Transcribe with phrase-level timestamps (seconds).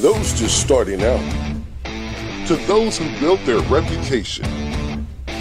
[0.00, 1.20] those just starting out,
[2.46, 4.46] to those who built their reputation.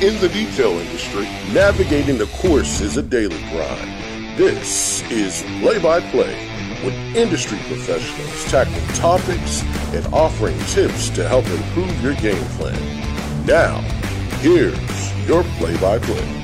[0.01, 4.37] In the detail industry, navigating the course is a daily grind.
[4.37, 6.35] This is Play by Play
[6.83, 13.45] with industry professionals tackling topics and offering tips to help improve your game plan.
[13.45, 13.79] Now,
[14.39, 16.39] here's your play by play.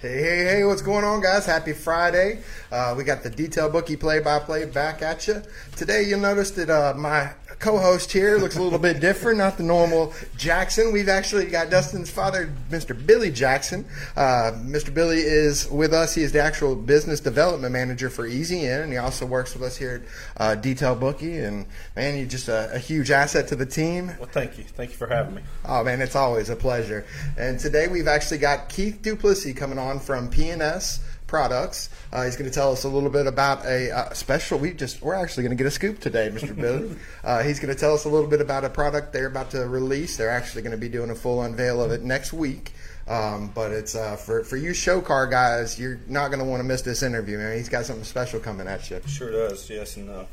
[0.00, 1.46] Hey, hey, hey, what's going on, guys?
[1.46, 2.42] Happy Friday.
[2.74, 5.40] Uh, we got the Detail Bookie play by play back at you.
[5.76, 9.56] Today, you'll notice that uh, my co host here looks a little bit different, not
[9.56, 10.92] the normal Jackson.
[10.92, 12.94] We've actually got Dustin's father, Mr.
[13.06, 13.84] Billy Jackson.
[14.16, 14.92] Uh, Mr.
[14.92, 16.16] Billy is with us.
[16.16, 19.62] He is the actual business development manager for Easy In, and he also works with
[19.62, 20.04] us here
[20.36, 21.38] at uh, Detail Bookie.
[21.38, 24.08] And, man, you're just a, a huge asset to the team.
[24.18, 24.64] Well, thank you.
[24.64, 25.42] Thank you for having me.
[25.64, 27.06] Oh man, it's always a pleasure.
[27.38, 31.90] And today we've actually got Keith Duplessis coming on from PNS Products.
[32.12, 34.58] Uh, he's going to tell us a little bit about a uh, special.
[34.58, 36.54] We just we're actually going to get a scoop today, Mr.
[36.60, 36.94] Billy.
[37.24, 39.66] Uh, he's going to tell us a little bit about a product they're about to
[39.66, 40.16] release.
[40.16, 42.72] They're actually going to be doing a full unveil of it next week.
[43.08, 45.78] Um, but it's uh, for for you show car guys.
[45.78, 47.56] You're not going to want to miss this interview, man.
[47.56, 49.00] He's got something special coming at you.
[49.06, 49.68] Sure does.
[49.68, 50.24] Yes, and uh,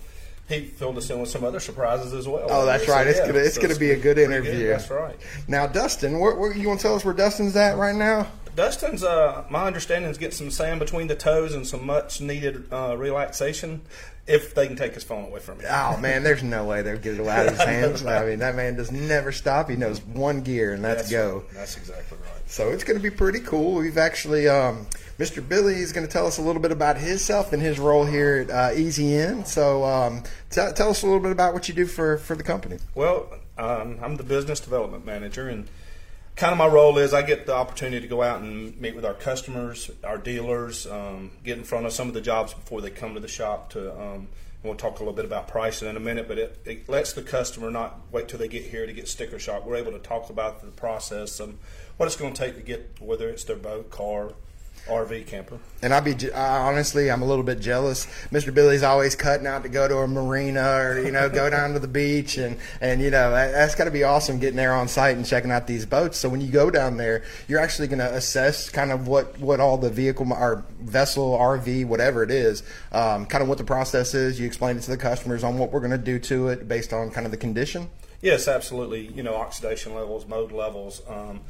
[0.47, 2.47] he filled us in with some other surprises as well.
[2.49, 3.07] Oh, that's So, right.
[3.07, 4.67] It's yeah, gonna it's so gonna be a good interview.
[4.67, 5.15] That's right.
[5.47, 8.27] Now, Dustin, where, where, you want to tell us where Dustin's at right now?
[8.55, 12.71] Dustin's, uh, my understanding is getting some sand between the toes and some much needed
[12.71, 13.81] uh, relaxation
[14.27, 15.67] if they can take his phone away from him.
[15.69, 18.05] Oh man, there's no way they'll get it out of his hands.
[18.05, 19.69] I mean, that man does never stop.
[19.69, 21.37] He knows one gear, and that's, go.
[21.37, 21.53] right.
[21.53, 22.49] That's exactly right.
[22.49, 23.75] So it's going to be pretty cool.
[23.75, 24.85] We've actually, um,
[25.17, 25.47] Mr.
[25.47, 28.47] Billy is going to tell us a little bit about himself and his role here
[28.49, 29.45] at uh, Easy In.
[29.45, 32.43] So um, t- tell us a little bit about what you do for, for the
[32.43, 32.77] company.
[32.95, 35.67] Well, um, I'm the business development manager, and
[36.35, 39.05] kind of my role is I get the opportunity to go out and meet with
[39.05, 42.89] our customers, our dealers, um, get in front of some of the jobs before they
[42.89, 43.71] come to the shop.
[43.71, 44.27] To um,
[44.63, 47.21] we'll talk a little bit about pricing in a minute, but it, it lets the
[47.21, 49.65] customer not wait till they get here to get sticker shock.
[49.65, 51.57] We're able to talk about the process and
[51.97, 54.33] what it's going to take to get whether it's their boat, car,
[54.87, 55.59] RV, camper.
[55.81, 58.07] And I'll be I, honestly, I'm a little bit jealous.
[58.31, 58.53] Mr.
[58.53, 61.79] Billy's always cutting out to go to a marina or you know go down to
[61.79, 64.87] the beach, and and you know that, that's got to be awesome getting there on
[64.87, 66.17] site and checking out these boats.
[66.17, 69.59] So when you go down there, you're actually going to assess kind of what what
[69.59, 74.13] all the vehicle or vessel, RV, whatever it is, um, kind of what the process
[74.13, 74.39] is.
[74.39, 76.93] You explain it to the customers on what we're going to do to it based
[76.93, 77.89] on kind of the condition.
[78.21, 79.07] Yes, absolutely.
[79.07, 81.41] You know, oxidation levels, mode levels, um,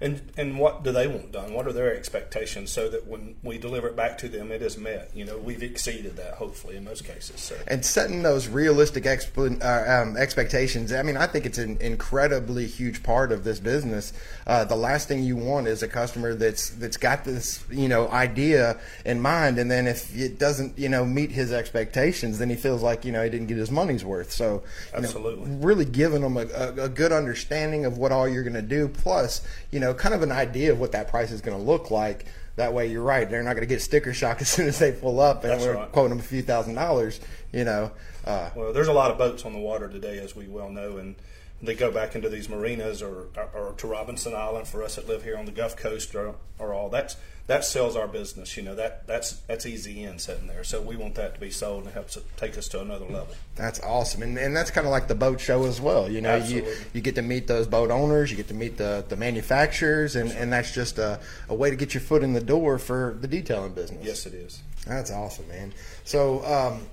[0.00, 1.52] and and what do they want done?
[1.52, 4.78] What are their expectations so that when we deliver it back to them, it is
[4.78, 5.10] met?
[5.14, 7.40] You know, we've exceeded that hopefully in most cases.
[7.40, 10.92] So and setting those realistic exp- uh, um, expectations.
[10.92, 14.14] I mean, I think it's an incredibly huge part of this business.
[14.46, 18.08] Uh, the last thing you want is a customer that's that's got this you know
[18.08, 22.56] idea in mind, and then if it doesn't you know meet his expectations, then he
[22.56, 24.32] feels like you know he didn't get his money's worth.
[24.32, 24.62] So
[24.94, 25.50] you know, Absolutely.
[25.56, 28.88] really giving them a, a, a good understanding of what all you're going to do,
[28.88, 31.90] plus you know kind of an idea of what that price is going to look
[31.90, 32.26] like.
[32.56, 33.28] That way, you're right.
[33.28, 35.64] They're not going to get sticker shock as soon as they pull up, and That's
[35.64, 35.92] we're right.
[35.92, 37.20] quoting them a few thousand dollars.
[37.52, 37.92] You know,
[38.26, 40.98] uh, Well, there's a lot of boats on the water today, as we well know,
[40.98, 41.16] and
[41.62, 45.24] they go back into these marinas or, or, to Robinson Island for us that live
[45.24, 46.88] here on the Gulf Coast or, or all.
[46.88, 47.16] That's
[47.50, 48.56] that sells our business.
[48.56, 50.62] You know that that's that's easy in sitting there.
[50.62, 53.34] So we want that to be sold and helps take us to another level.
[53.56, 56.08] That's awesome, and, and that's kind of like the boat show as well.
[56.08, 59.04] You know, you you get to meet those boat owners, you get to meet the,
[59.08, 61.18] the manufacturers, and, and that's just a,
[61.48, 64.06] a way to get your foot in the door for the detailing business.
[64.06, 64.62] Yes, it is.
[64.86, 65.74] That's awesome, man.
[66.04, 66.86] So um,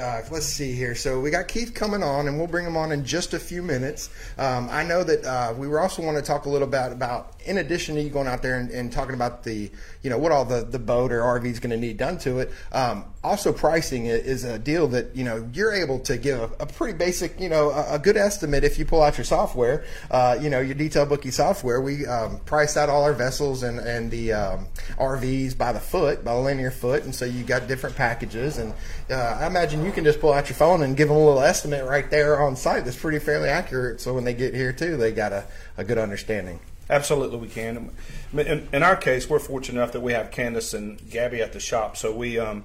[0.00, 0.94] uh, let's see here.
[0.94, 3.62] So we got Keith coming on, and we'll bring him on in just a few
[3.62, 4.10] minutes.
[4.38, 7.34] Um, I know that uh, we were also want to talk a little bit about,
[7.44, 9.70] in addition to you going out there and, and talking about the,
[10.02, 12.38] you know, what all the, the boat or RV is going to need done to
[12.38, 12.52] it.
[12.72, 16.96] Um, also, pricing is a deal that you know you're able to give a, pretty
[16.96, 19.84] basic, you know, a, a good estimate if you pull out your software.
[20.12, 21.80] Uh, you know, your detail bookie software.
[21.80, 26.24] We um, price out all our vessels and and the um, RVs by the foot,
[26.24, 28.58] by the linear foot, and so you got different packages.
[28.58, 28.72] And
[29.10, 31.42] uh, I imagine you can just pull out your phone and give them a little
[31.42, 32.84] estimate right there on site.
[32.84, 34.00] That's pretty fairly accurate.
[34.00, 35.46] So when they get here too, they got a,
[35.76, 36.60] a good understanding.
[36.88, 37.90] Absolutely, we can.
[38.32, 41.58] In, in our case, we're fortunate enough that we have Candace and Gabby at the
[41.58, 42.38] shop, so we.
[42.38, 42.62] Um,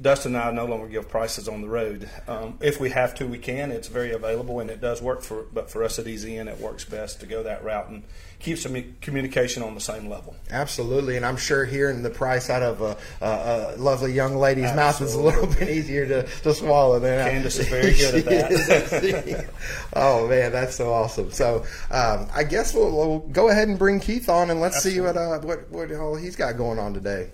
[0.00, 2.08] Dustin and I no longer give prices on the road.
[2.28, 3.72] Um, if we have to, we can.
[3.72, 5.44] It's very available and it does work for.
[5.52, 8.04] But for us at Easy In, it works best to go that route and
[8.38, 10.36] keep some communication on the same level.
[10.50, 14.72] Absolutely, and I'm sure hearing the price out of a, a, a lovely young lady's
[14.74, 18.24] mouth is a little bit easier to, to swallow than Candace is very good at
[18.26, 18.52] that.
[18.52, 19.48] is, isn't she?
[19.94, 21.32] oh man, that's so awesome.
[21.32, 25.00] So um, I guess we'll, we'll go ahead and bring Keith on, and let's see
[25.00, 27.30] what uh, what what all he's got going on today.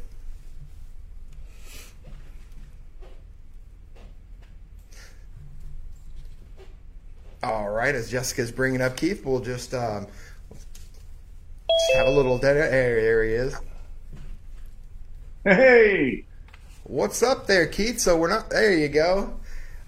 [7.44, 10.06] All right, as Jessica's bringing up Keith, we'll just, um,
[10.50, 13.02] just have a little dead air.
[13.02, 13.55] There he is.
[15.44, 16.25] Hey,
[16.85, 18.00] what's up there, Keith?
[18.00, 18.73] So we're not there.
[18.73, 19.35] You go.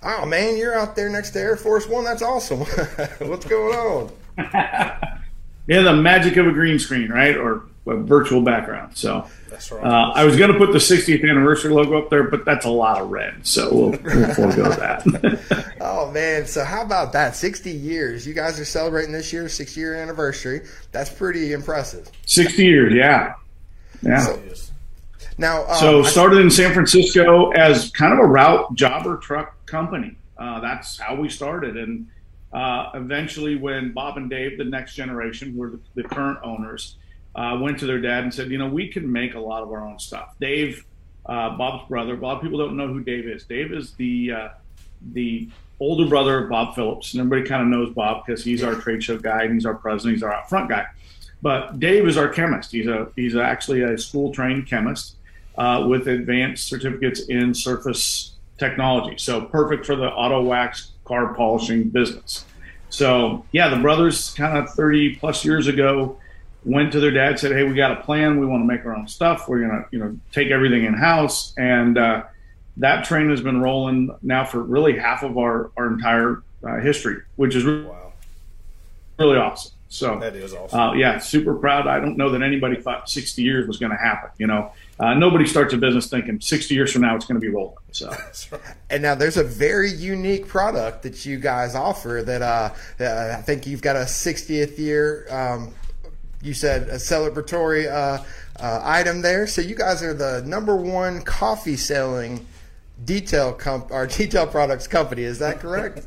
[0.03, 2.05] Oh man, you're out there next to Air Force One.
[2.05, 2.59] That's awesome.
[3.21, 4.13] what's going on?
[4.37, 7.63] yeah, the magic of a green screen, right, or
[7.95, 8.97] virtual background.
[8.97, 9.85] So That's right.
[9.85, 12.71] uh, I was going to put the 60th anniversary logo up there, but that's a
[12.71, 15.65] lot of red, so we'll, we'll forego that.
[15.81, 17.37] Oh man, so how about that?
[17.37, 18.27] 60 years.
[18.27, 20.63] You guys are celebrating this year's 60 year anniversary.
[20.91, 22.11] That's pretty impressive.
[22.27, 23.35] 60 years, yeah,
[24.03, 24.29] yeah.
[24.37, 24.73] Is.
[25.39, 30.17] Now, um, So started in San Francisco as kind of a route jobber truck company.
[30.37, 32.09] Uh, that's how we started, and
[32.53, 36.97] uh, eventually, when Bob and Dave, the next generation, were the, the current owners,
[37.37, 39.71] uh, went to their dad and said, "You know, we can make a lot of
[39.71, 40.85] our own stuff." Dave,
[41.27, 42.15] uh, Bob's brother.
[42.15, 43.45] A lot of people don't know who Dave is.
[43.45, 44.49] Dave is the uh,
[45.13, 45.49] the
[45.79, 49.03] older brother of Bob Phillips, and everybody kind of knows Bob because he's our trade
[49.03, 50.17] show guy and he's our president.
[50.17, 50.87] He's our out front guy.
[51.43, 52.73] But Dave is our chemist.
[52.73, 55.17] He's a he's actually a school trained chemist
[55.59, 59.19] uh, with advanced certificates in surface technology.
[59.19, 62.45] So perfect for the auto wax car polishing business.
[62.89, 66.19] So yeah, the brothers kind of 30 plus years ago
[66.67, 68.39] went to their dad, said, "Hey, we got a plan.
[68.39, 69.49] We want to make our own stuff.
[69.49, 72.25] We're gonna, you know, take everything in house." And uh,
[72.79, 77.23] that train has been rolling now for really half of our our entire uh, history,
[77.37, 78.13] which is really, Wow.
[79.19, 79.73] really awesome.
[79.89, 80.79] So That is awesome.
[80.79, 81.87] uh, yeah, super proud.
[81.87, 84.31] I don't know that anybody thought 60 years was going to happen.
[84.37, 87.47] You know, uh, nobody starts a business thinking 60 years from now it's going to
[87.47, 87.77] be rolling.
[87.93, 88.61] So That's right.
[88.91, 92.71] and now there's a very unique product that you guys offer that uh,
[93.01, 95.27] uh, I think you've got a 60th year.
[95.31, 95.73] Um,
[96.43, 98.23] you said a celebratory uh,
[98.61, 99.47] uh, item there.
[99.47, 102.47] So you guys are the number one coffee selling
[103.05, 105.23] detail comp or detail products company.
[105.23, 106.07] Is that correct?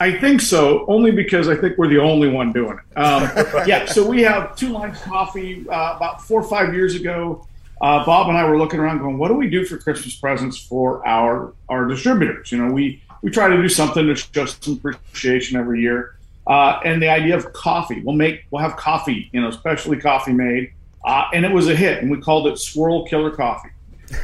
[0.00, 2.98] I think so, only because I think we're the only one doing it.
[2.98, 3.22] Um,
[3.68, 5.64] yeah, so we have two lines of coffee.
[5.68, 7.46] Uh, about four or five years ago,
[7.80, 10.58] uh, Bob and I were looking around, going, "What do we do for Christmas presents
[10.58, 14.80] for our our distributors?" You know, we we try to do something to show some
[14.84, 16.16] appreciation every year.
[16.46, 20.32] Uh, and the idea of coffee, we'll make we'll have coffee, you know, specially coffee
[20.32, 20.72] made,
[21.04, 23.68] uh, and it was a hit, and we called it Swirl Killer Coffee.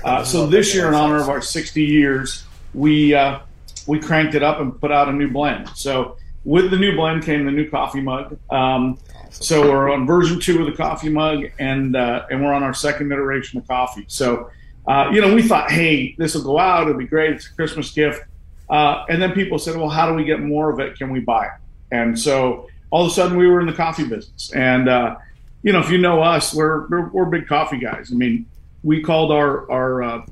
[0.05, 2.45] Uh, so this year, in honor of our 60 years,
[2.75, 3.39] we uh,
[3.87, 5.67] we cranked it up and put out a new blend.
[5.71, 8.39] So with the new blend came the new coffee mug.
[8.51, 8.99] Um,
[9.31, 12.75] so we're on version two of the coffee mug, and uh, and we're on our
[12.75, 14.05] second iteration of coffee.
[14.09, 14.51] So
[14.89, 16.89] uh, you know, we thought, hey, this will go out.
[16.89, 17.35] It'll be great.
[17.35, 18.25] It's a Christmas gift.
[18.71, 20.97] Uh, and then people said, well, how do we get more of it?
[20.97, 21.53] Can we buy it?
[21.91, 24.53] And so all of a sudden, we were in the coffee business.
[24.53, 25.17] And uh,
[25.63, 28.11] you know, if you know us, we're, we're we're big coffee guys.
[28.13, 28.47] I mean,
[28.83, 30.27] we called our our uh,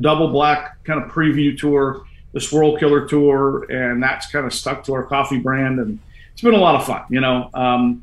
[0.00, 4.84] double black kind of preview tour the Swirl Killer tour, and that's kind of stuck
[4.84, 5.98] to our coffee brand, and
[6.32, 7.04] it's been a lot of fun.
[7.10, 8.02] You know, um,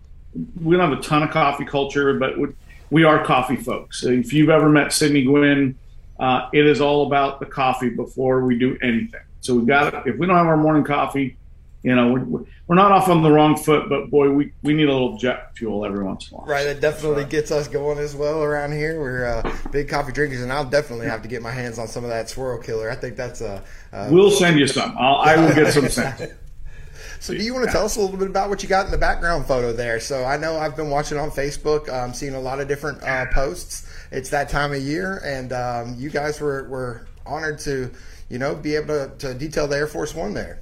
[0.62, 2.48] we don't have a ton of coffee culture, but we,
[2.92, 4.04] we are coffee folks.
[4.04, 5.78] If you've ever met Sydney Gwynn,
[6.20, 9.22] uh, it is all about the coffee before we do anything.
[9.42, 11.38] So we've got it if we don't have our morning coffee,
[11.82, 14.90] you know, we're, we're not off on the wrong foot, but boy, we, we need
[14.90, 16.48] a little jet fuel every once in a while.
[16.48, 19.00] Right, that definitely gets us going as well around here.
[19.00, 22.04] We're uh, big coffee drinkers, and I'll definitely have to get my hands on some
[22.04, 22.92] of that swirl killer.
[22.92, 23.64] I think that's a.
[23.94, 24.94] Uh, We'll send you some.
[25.00, 26.34] I'll, I will get some sent.
[27.22, 28.92] so, do you want to tell us a little bit about what you got in
[28.92, 30.02] the background photo there?
[30.02, 33.28] So, I know I've been watching on Facebook, um, seeing a lot of different uh,
[33.28, 33.90] posts.
[34.12, 37.90] It's that time of year, and um, you guys were, were honored to,
[38.28, 40.60] you know, be able to, to detail the Air Force One there.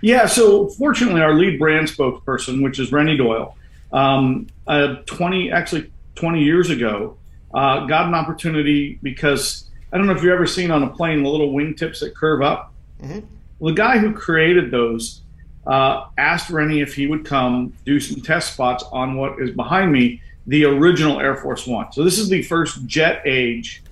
[0.00, 3.56] Yeah, so fortunately, our lead brand spokesperson, which is Renny Doyle,
[3.92, 7.16] um, uh, 20, actually 20 years ago,
[7.54, 11.22] uh, got an opportunity because I don't know if you've ever seen on a plane
[11.22, 12.72] the little wingtips that curve up.
[13.02, 13.24] Mhm.
[13.58, 15.20] Well, the guy who created those
[15.66, 19.92] uh, asked Renny if he would come do some test spots on what is behind
[19.92, 21.92] me, the original Air Force One.
[21.92, 23.82] So this is the first jet age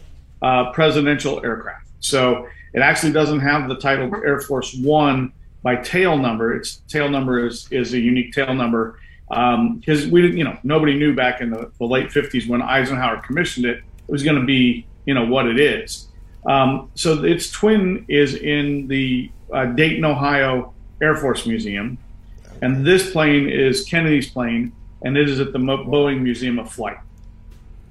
[0.40, 1.86] uh, presidential aircraft.
[2.00, 6.54] So it actually doesn't have the title Air Force One by tail number.
[6.54, 8.98] Its tail number is is a unique tail number
[9.28, 13.18] because we didn't, you know, nobody knew back in the, the late '50s when Eisenhower
[13.18, 16.08] commissioned it, it was going to be, you know, what it is.
[16.46, 20.72] Um, so its twin is in the uh, Dayton, Ohio
[21.02, 21.98] Air Force Museum,
[22.62, 24.72] and this plane is Kennedy's plane,
[25.02, 26.98] and it is at the Mo- Boeing Museum of Flight.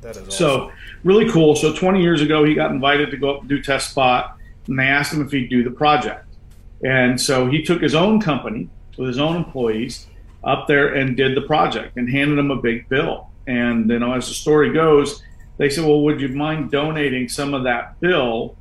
[0.02, 0.32] That is awesome.
[0.32, 0.72] So
[1.04, 1.56] really cool.
[1.56, 4.80] So 20 years ago, he got invited to go up and do test spot, and
[4.80, 6.27] they asked him if he'd do the project.
[6.84, 10.08] And so he took his own company with his own employees
[10.44, 13.30] up there and did the project and handed them a big bill.
[13.48, 15.22] And you know, as the story goes,
[15.58, 18.56] they said, "Well, would you mind donating some of that bill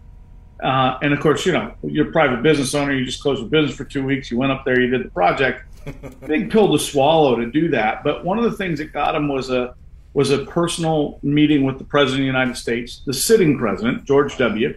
[0.62, 2.92] Uh, and of course, you know, you're a private business owner.
[2.94, 4.30] You just closed your business for two weeks.
[4.30, 5.64] You went up there, you did the project.
[6.26, 8.02] Big pill to swallow to do that.
[8.02, 9.74] But one of the things that got him was a
[10.14, 14.38] was a personal meeting with the president of the United States, the sitting president, George
[14.38, 14.74] W.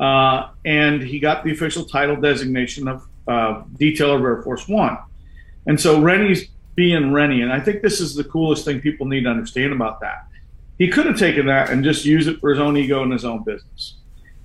[0.00, 4.96] Uh, and he got the official title designation of uh, detailer of Air Force One.
[5.66, 9.24] And so Renny's being Renny, and I think this is the coolest thing people need
[9.24, 10.26] to understand about that.
[10.78, 13.26] He could have taken that and just used it for his own ego and his
[13.26, 13.96] own business.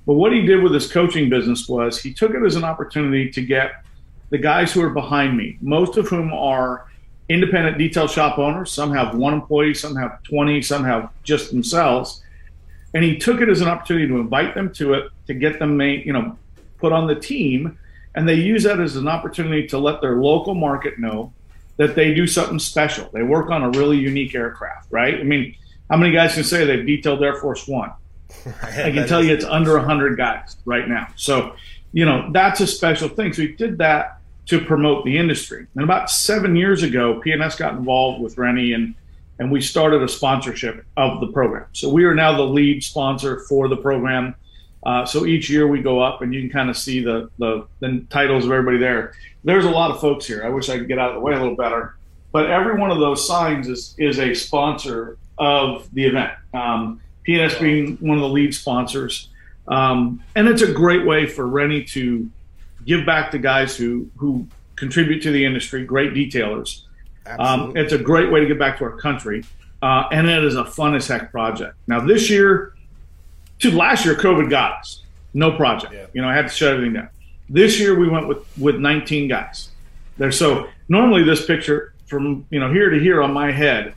[0.06, 3.32] But what he did with his coaching business was he took it as an opportunity
[3.32, 3.86] to get
[4.32, 6.88] the guys who are behind me, most of whom are
[7.30, 8.72] independent detail shop owners.
[8.72, 12.22] Some have one employee, some have 20, some have just themselves.
[12.96, 15.76] And he took it as an opportunity to invite them to it, to get them,
[15.76, 16.38] made, you know,
[16.78, 17.78] put on the team.
[18.16, 21.34] And they use that as an opportunity to let their local market know
[21.76, 23.10] that they do something special.
[23.12, 25.20] They work on a really unique aircraft, right?
[25.20, 25.58] I mean,
[25.90, 27.92] how many guys can say they've detailed Air Force One?
[28.64, 31.10] I can tell you it's under 100 guys right now.
[31.18, 31.58] So,
[31.92, 33.34] you know, that's a special thing.
[33.34, 35.68] So we did that to promote the industry.
[35.76, 38.96] And about seven years ago, PNS got involved with Renny and
[39.40, 41.68] and we started a sponsorship of the program.
[41.74, 44.36] So we are now the lead sponsor for the program.
[44.86, 47.68] Uh, so each year we go up and you can kind of see the, the,
[47.80, 49.14] the titles of everybody there.
[49.44, 50.44] There's a lot of folks here.
[50.46, 51.96] I wish I could get out of the way a little better.
[52.32, 56.34] But every one of those signs is, is a sponsor of the event.
[56.54, 59.30] Um, PNS being one of the lead sponsors.
[59.68, 62.30] Um, and it's a great way for Renny to
[62.86, 66.85] give back to guys who, who contribute to the industry, great detailers.
[67.40, 69.44] Um, it's a great way to get back to our country.
[69.82, 71.76] Uh, and it is a fun as heck project.
[71.88, 72.74] Now, this year,
[73.60, 75.04] to last year, COVID got us.
[75.34, 75.94] No project.
[75.94, 76.06] Yeah.
[76.14, 77.10] You know, I had to shut everything down.
[77.50, 79.70] This year, we went with, with 19 guys.
[80.18, 83.96] There, so normally this picture from you know here to here on my head,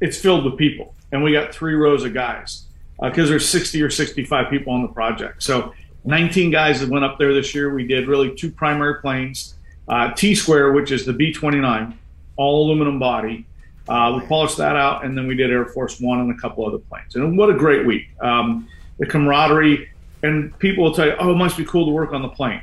[0.00, 2.64] it's filled with people and we got three rows of guys
[3.00, 5.42] because uh, there's 60 or 65 people on the project.
[5.42, 5.72] So
[6.04, 7.72] 19 guys that went up there this year.
[7.72, 9.54] We did really two primary planes,
[9.88, 11.94] uh, T Square, which is the B-29,
[12.38, 13.44] all aluminum body.
[13.88, 16.66] Uh, we polished that out, and then we did Air Force One and a couple
[16.66, 17.14] other planes.
[17.14, 18.08] And what a great week!
[18.20, 18.66] Um,
[18.98, 19.90] the camaraderie,
[20.22, 22.62] and people will tell you, "Oh, it must be cool to work on the plane."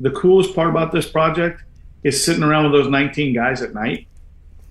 [0.00, 1.62] The coolest part about this project
[2.04, 4.06] is sitting around with those 19 guys at night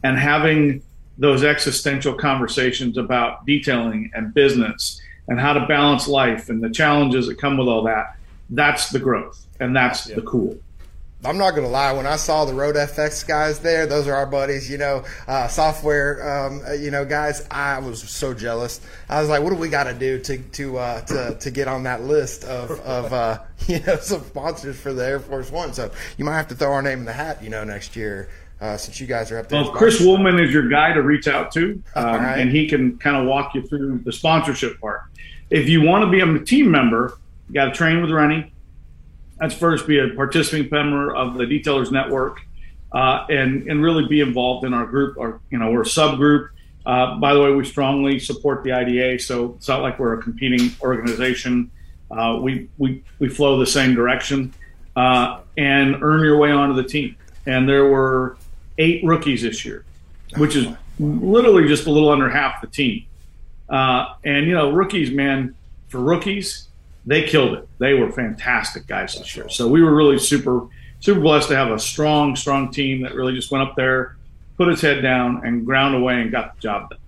[0.03, 0.81] and having
[1.17, 7.27] those existential conversations about detailing and business and how to balance life and the challenges
[7.27, 8.17] that come with all that.
[8.49, 10.15] That's the growth and that's yeah.
[10.15, 10.57] the cool.
[11.25, 11.91] I'm not gonna lie.
[11.91, 14.69] When I saw the Road FX guys there, those are our buddies.
[14.69, 16.45] You know, uh, software.
[16.47, 17.45] Um, uh, you know, guys.
[17.49, 18.81] I was so jealous.
[19.09, 21.67] I was like, "What do we got to do to to uh, to to get
[21.67, 25.73] on that list of of uh, you know some sponsors for the Air Force One?"
[25.73, 27.43] So you might have to throw our name in the hat.
[27.43, 28.29] You know, next year
[28.61, 29.61] uh, since you guys are up there.
[29.61, 32.39] Well, Chris Woolman is your guy to reach out to, um, right.
[32.39, 35.03] and he can kind of walk you through the sponsorship part.
[35.49, 37.17] If you want to be a team member,
[37.47, 38.51] you got to train with Renny.
[39.37, 42.41] That's first be a participating member of the Detailers Network,
[42.91, 45.17] uh, and and really be involved in our group.
[45.17, 46.49] Or you know, we're a subgroup.
[46.85, 50.21] Uh, by the way, we strongly support the IDA, so it's not like we're a
[50.21, 51.71] competing organization.
[52.09, 54.53] Uh, we we we flow the same direction,
[54.95, 57.15] uh, and earn your way onto the team.
[57.45, 58.37] And there were
[58.77, 59.83] eight rookies this year,
[60.37, 60.67] which is
[60.99, 63.05] literally just a little under half the team.
[63.67, 65.55] Uh, and you know, rookies, man,
[65.89, 66.67] for rookies,
[67.05, 67.67] they killed it.
[67.77, 69.49] They were fantastic guys this year.
[69.49, 70.67] So we were really super,
[70.99, 74.17] super blessed to have a strong, strong team that really just went up there,
[74.57, 76.99] put its head down, and ground away and got the job done.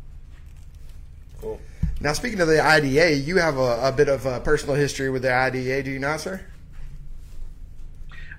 [1.42, 1.60] Cool.
[2.00, 5.24] Now, speaking of the IDA, you have a, a bit of a personal history with
[5.24, 6.42] the IDA, do you not, sir?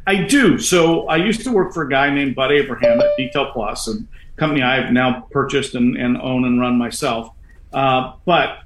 [0.06, 0.58] I do.
[0.58, 3.96] So I used to work for a guy named Bud Abraham at Detail Plus, a
[4.36, 7.30] company I've now purchased and, and own and run myself.
[7.72, 8.60] Uh, but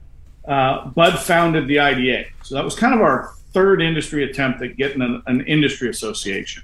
[0.46, 2.24] uh, Bud founded the IDA.
[2.42, 6.62] So that was kind of our third industry attempt at getting an, an industry association.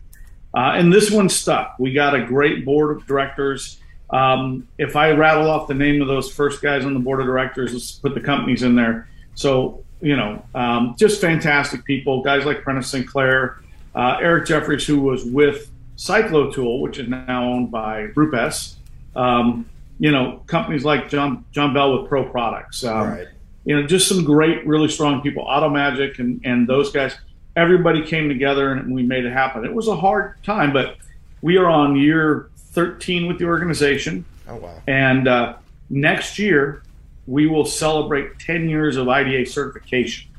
[0.54, 1.76] Uh, and this one stuck.
[1.78, 3.78] We got a great board of directors.
[4.11, 7.26] Um, if I rattle off the name of those first guys on the board of
[7.26, 9.08] directors, let's put the companies in there.
[9.35, 13.58] So, you know, um, just fantastic people, guys like Prentice Sinclair,
[13.94, 18.76] uh, Eric Jeffries, who was with Cyclotool, which is now owned by Rupes.
[19.14, 19.68] Um,
[19.99, 22.85] you know, companies like John John Bell with Pro Products.
[22.85, 23.28] Um, right.
[23.68, 25.44] You know, just some great, really strong people.
[25.44, 27.14] Automagic and and those guys.
[27.54, 29.64] Everybody came together and we made it happen.
[29.64, 30.96] It was a hard time, but
[31.42, 34.25] we are on year 13 with the organization.
[34.48, 34.82] Oh wow!
[34.87, 35.56] And uh,
[35.90, 36.82] next year
[37.26, 40.30] we will celebrate 10 years of IDA certification.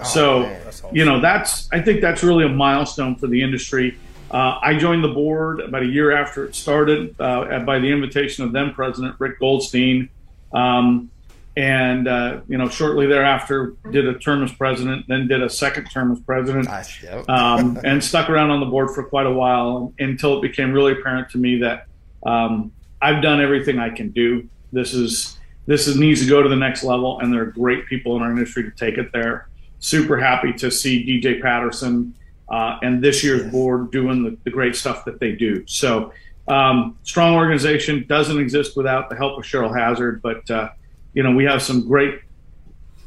[0.00, 0.96] Oh, so, awesome.
[0.96, 3.98] you know, that's I think that's really a milestone for the industry.
[4.30, 8.44] Uh, I joined the board about a year after it started uh, by the invitation
[8.44, 10.08] of then President Rick Goldstein.
[10.52, 11.10] Um,
[11.58, 15.86] and uh, you know, shortly thereafter, did a term as president, then did a second
[15.90, 17.02] term as president, Nice.
[17.02, 17.28] Yep.
[17.28, 20.92] um, and stuck around on the board for quite a while until it became really
[20.92, 21.86] apparent to me that
[22.24, 22.70] um,
[23.02, 24.48] I've done everything I can do.
[24.72, 25.36] This is
[25.66, 28.22] this is, needs to go to the next level, and there are great people in
[28.22, 29.48] our industry to take it there.
[29.80, 32.14] Super happy to see DJ Patterson
[32.48, 33.52] uh, and this year's Yes.
[33.52, 35.66] board doing the, the great stuff that they do.
[35.66, 36.12] So,
[36.46, 40.68] um, strong organization doesn't exist without the help of Cheryl Hazard, but uh,
[41.14, 42.20] you know we have some great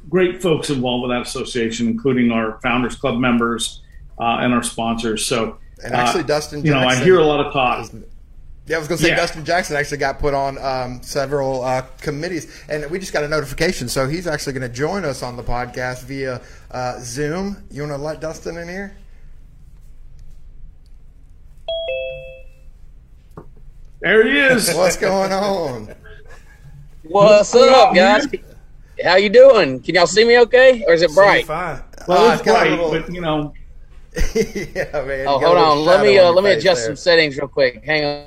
[0.10, 3.82] great folks involved with that association, including our Founders Club members
[4.20, 5.26] uh, and our sponsors.
[5.26, 7.90] So, And actually, uh, Dustin you know, I hear a lot of talk.
[8.68, 9.16] Yeah, I was going to say Yeah.
[9.16, 13.28] Dustin Jackson actually got put on um, several uh, committees, and we just got a
[13.28, 17.58] notification, so he's actually going to join us on the podcast via uh, Zoom.
[17.72, 18.96] You want to let Dustin in here?
[24.00, 24.72] There he is.
[24.76, 25.96] What's going on?
[27.12, 28.26] What's up, guys?
[29.04, 29.82] How you doing?
[29.82, 31.46] Can y'all see me okay, or is it bright?
[31.46, 31.82] Fine.
[32.08, 33.54] Well, Uh, it's got a bright, little- but you know,
[34.16, 35.28] yeah, man.
[35.28, 35.86] Oh, you got a hold on.
[35.86, 36.90] Let me uh, let me adjust there.
[36.90, 37.84] some settings real quick.
[37.84, 38.26] Hang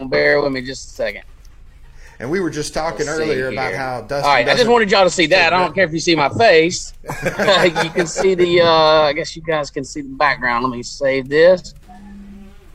[0.00, 0.08] on.
[0.08, 1.22] Bear with me just a second.
[2.18, 4.24] And we were just talking Let's earlier about how Dustin.
[4.24, 5.52] All right, I just wanted y'all to see that.
[5.52, 6.94] I don't care if you see my face.
[7.04, 8.62] you can see the.
[8.62, 10.64] Uh, I guess you guys can see the background.
[10.64, 11.74] Let me save this.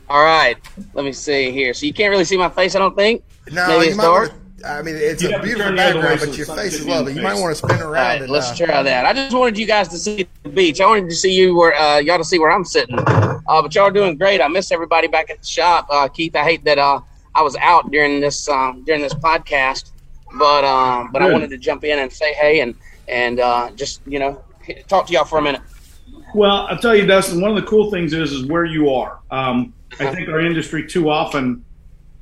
[0.08, 0.56] All right,
[0.94, 1.72] let me see here.
[1.74, 3.22] So you can't really see my face, I don't think.
[3.50, 4.32] No, Maybe you it's might dark.
[4.62, 6.74] Wanna- I mean, it's You a beautiful turn the other way background, but your face
[6.74, 7.12] is lovely.
[7.14, 7.92] You might want to spin around.
[7.92, 9.06] right, and, let's uh, try that.
[9.06, 10.80] I just wanted you guys to see the beach.
[10.80, 12.98] I wanted to see you where uh, y'all to see where I'm sitting.
[12.98, 14.40] Uh, but y'all are doing great.
[14.40, 15.86] I miss everybody back at the shop.
[15.90, 17.00] Uh, Keith, I hate that uh,
[17.34, 19.90] I was out during this um, during this podcast,
[20.38, 22.74] but um, but I wanted to jump in and say hey and
[23.08, 24.42] and uh, just you know
[24.88, 25.62] talk to y'all for a minute.
[26.34, 27.40] well, I'll tell you, Dustin.
[27.40, 29.18] One of the cool things is is where you are.
[29.30, 31.64] Um, I think our industry too often,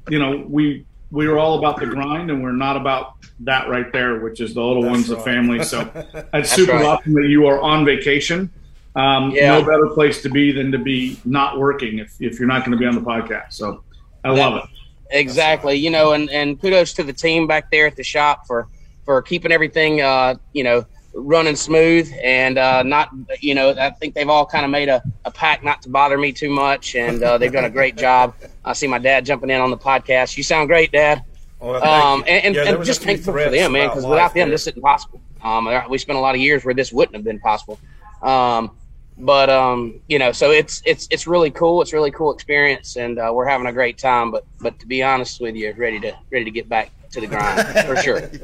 [0.09, 3.91] you know, we we are all about the grind, and we're not about that right
[3.93, 5.63] there, which is the little That's ones, the family.
[5.65, 5.91] So
[6.35, 6.85] it's super right.
[6.85, 8.51] awesome that you are on vacation.
[8.95, 9.59] Um, Yeah.
[9.59, 12.73] No better place to be than to be not working if, if you're not going
[12.73, 13.53] to be on the podcast.
[13.53, 13.85] So
[14.25, 14.65] I love it.
[15.11, 15.77] Exactly.
[15.77, 18.69] You know, and, and kudos to the team back there at the shop for
[19.05, 20.85] for keeping everything uh, you know
[21.21, 25.03] running smooth and uh, not you know I think they've all kind of made a,
[25.25, 28.35] a pact not to bother me too much and uh, they've done a great job.
[28.65, 30.37] I see my dad jumping in on the podcast.
[30.37, 31.25] You sound great, Dad.
[31.61, 34.55] Well, Um, and and, Yeah, and just thankful for them, man, because without them, there.
[34.55, 35.21] this isn't possible.
[35.43, 37.79] Um, we spent a lot of years where this wouldn't have been possible.
[38.23, 38.77] Um,
[39.19, 41.83] but um, you know, so it's it's it's really cool.
[41.83, 44.31] It's a really cool experience, and uh, we're having a great time.
[44.31, 47.27] But but to be honest with you, ready to ready to get back to the
[47.27, 48.31] grind for sure.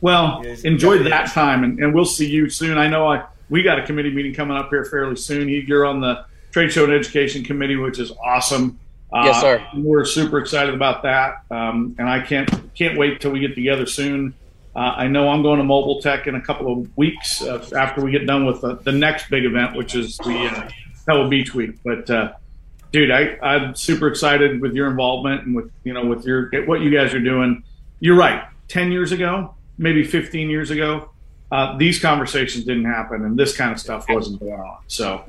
[0.00, 2.78] Well, Yeah, enjoy that time, and, and we'll see you soon.
[2.78, 5.48] I know I we got a committee meeting coming up here fairly soon.
[5.48, 8.78] You- You're on the Trade Show and Education Committee, which is awesome.
[9.12, 9.66] Uh, Yes, sir.
[9.76, 13.86] We're super excited about that, um, and I can't can't wait till we get together
[13.86, 14.34] soon.
[14.74, 18.04] Uh, I know I'm going to Mobile Tech in a couple of weeks uh, after
[18.04, 20.68] we get done with the, the next big event, which is the uh,
[21.06, 21.78] Pebble Beach Week.
[21.82, 22.32] But uh,
[22.92, 26.80] dude, I, I'm super excited with your involvement and with you know with your what
[26.82, 27.62] you guys are doing.
[28.00, 28.44] You're right.
[28.68, 31.10] Ten years ago, maybe 15 years ago,
[31.52, 34.78] uh, these conversations didn't happen, and this kind of stuff wasn't going on.
[34.88, 35.24] So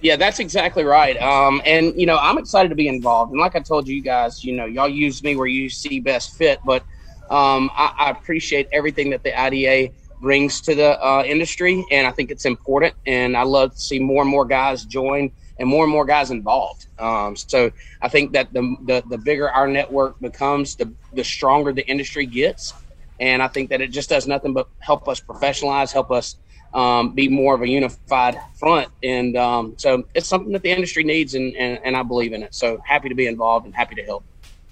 [0.00, 1.20] Yeah, that's exactly right.
[1.20, 3.32] Um, and you know, I'm excited to be involved.
[3.32, 6.36] And like I told you guys, you know, y'all use me where you see best
[6.36, 6.58] fit.
[6.64, 6.82] But
[7.30, 12.10] um, I, I appreciate everything that the IDA brings to the uh, industry, and I
[12.10, 12.94] think it's important.
[13.06, 16.30] And I love to see more and more guys join and more and more guys
[16.30, 16.86] involved.
[16.98, 17.70] Um, so
[18.02, 22.26] I think that the, the the bigger our network becomes, the the stronger the industry
[22.26, 22.74] gets.
[23.20, 26.36] And I think that it just does nothing but help us professionalize, help us
[26.74, 28.88] um, be more of a unified front.
[29.02, 32.42] And um, so it's something that the industry needs, and, and, and I believe in
[32.42, 32.54] it.
[32.54, 34.24] So happy to be involved and happy to help.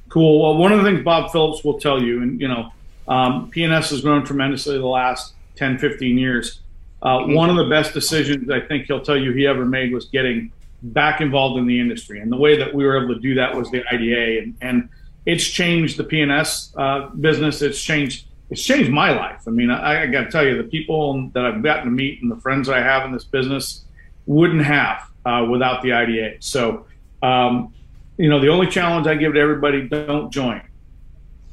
[0.08, 0.42] cool.
[0.42, 2.72] Well, one of the things Bob Phillips will tell you, and you know,
[3.06, 6.60] um, PNS has grown tremendously the last 10, 15 years.
[7.02, 10.06] Uh, one of the best decisions I think he'll tell you he ever made was
[10.06, 12.20] getting back involved in the industry.
[12.20, 14.42] And the way that we were able to do that was the IDA.
[14.42, 14.88] And, and
[15.26, 17.62] it's changed the PNS uh, business.
[17.62, 18.26] It's changed.
[18.50, 19.42] It's changed my life.
[19.46, 22.22] I mean, I, I got to tell you, the people that I've gotten to meet
[22.22, 23.84] and the friends I have in this business
[24.26, 26.36] wouldn't have uh, without the IDA.
[26.40, 26.86] So,
[27.22, 27.74] um,
[28.16, 30.62] you know, the only challenge I give to everybody: don't join.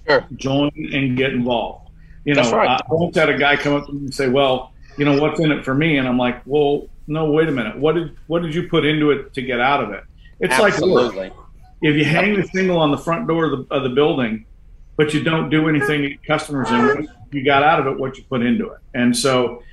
[0.08, 0.26] Sure.
[0.36, 1.90] Join and get involved.
[2.24, 2.82] You know, right.
[2.82, 5.40] I once had a guy come up to me and say, "Well, you know, what's
[5.40, 7.78] in it for me?" And I'm like, "Well, no, wait a minute.
[7.78, 10.04] What did what did you put into it to get out of it?"
[10.40, 11.34] It's like work.
[11.82, 14.46] If you hang the single on the front door of the, of the building,
[14.98, 18.24] but you don't do anything to customers in, you got out of it what you
[18.24, 18.80] put into it.
[18.94, 19.64] And so,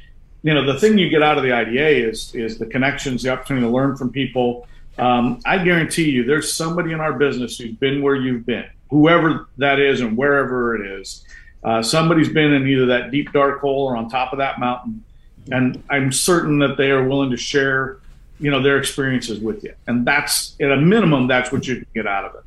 [0.42, 3.30] you know, the thing you get out of the IDA is is the connections, the
[3.30, 4.66] opportunity to learn from people.
[4.98, 9.48] Um, I guarantee you, there's somebody in our business who's been where you've been, whoever
[9.58, 11.24] that is and wherever it is.
[11.64, 15.04] Uh, somebody's been in either that deep dark hole or on top of that mountain,
[15.50, 17.98] and I'm certain that they are willing to share,
[18.40, 19.72] you know, their experiences with you.
[19.86, 22.42] And that's at a minimum, that's what you can get out of it.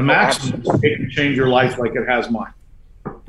[0.00, 2.54] The maximum, it can change your life like it has mine.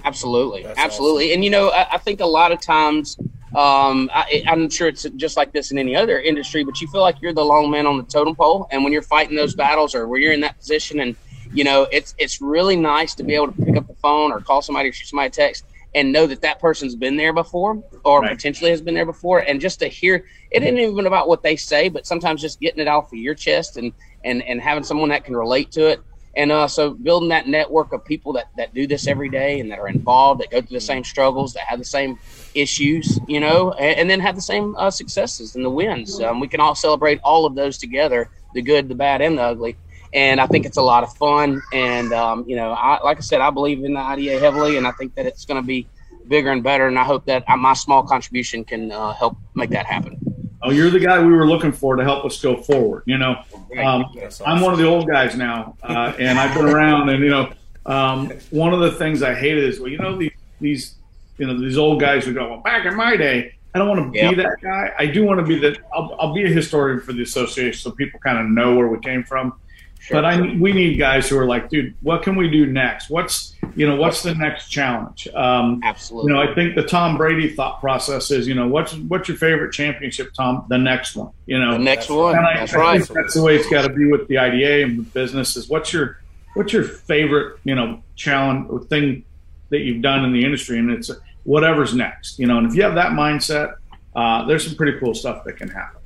[0.05, 1.25] Absolutely, That's absolutely.
[1.25, 1.33] Awesome.
[1.33, 3.17] And you know, I, I, think a lot of times,
[3.53, 7.01] um, I, am sure it's just like this in any other industry, but you feel
[7.01, 9.93] like you're the long man on the totem pole, and when you're fighting those battles
[9.93, 11.17] or where you're in that position, and
[11.53, 14.39] you know, it's it's really nice to be able to pick up the phone or
[14.39, 17.83] call somebody or shoot somebody a text and know that that person's been there before
[18.05, 18.31] or right.
[18.31, 21.57] potentially has been there before, and just to hear it isn't even about what they
[21.57, 23.91] say, but sometimes just getting it off of your chest and
[24.23, 25.99] and and having someone that can relate to it
[26.35, 29.69] and uh, so building that network of people that, that do this every day and
[29.71, 32.17] that are involved that go through the same struggles that have the same
[32.55, 36.21] issues you know and, and then have the same uh, successes and the wins.
[36.21, 39.43] Um, we can all celebrate all of those together the good the bad and the
[39.43, 39.77] ugly.
[40.13, 41.61] And i think it's a lot of fun.
[41.73, 44.87] And um, you know I, like i said i believe in the ida heavily and
[44.87, 45.87] i think that it's going to be
[46.27, 46.87] bigger and better.
[46.87, 50.30] And i hope that uh, my small contribution can uh, help make that happen
[50.63, 53.03] Oh, you're the guy we were looking for to help us go forward.
[53.05, 53.43] You know,
[53.83, 54.05] um,
[54.45, 57.09] I'm one of the old guys now, uh, and I've been around.
[57.09, 57.53] And you know,
[57.85, 60.95] um, one of the things I hated is well, you know, these these
[61.37, 64.13] you know these old guys who go, well, back in my day, I don't want
[64.13, 64.31] to yep.
[64.31, 64.91] be that guy.
[64.97, 65.79] I do want to be that.
[65.93, 68.99] I'll, I'll be a historian for the association, so people kind of know where we
[68.99, 69.53] came from.
[70.01, 73.11] Sure, but I we need guys who are like, dude, what can we do next?
[73.11, 75.27] What's you know what's the next challenge?
[75.35, 76.31] Um, Absolutely.
[76.31, 79.37] You know, I think the Tom Brady thought process is, you know, what's what's your
[79.37, 80.65] favorite championship, Tom?
[80.69, 81.29] The next one.
[81.45, 82.35] You know, the next one.
[82.35, 83.07] I, that's I right.
[83.13, 85.69] that's the way it's got to be with the IDA and with businesses.
[85.69, 86.17] What's your
[86.55, 89.23] what's your favorite you know challenge or thing
[89.69, 90.79] that you've done in the industry?
[90.79, 91.11] And it's
[91.43, 92.39] whatever's next.
[92.39, 93.75] You know, and if you have that mindset,
[94.15, 96.00] uh, there's some pretty cool stuff that can happen.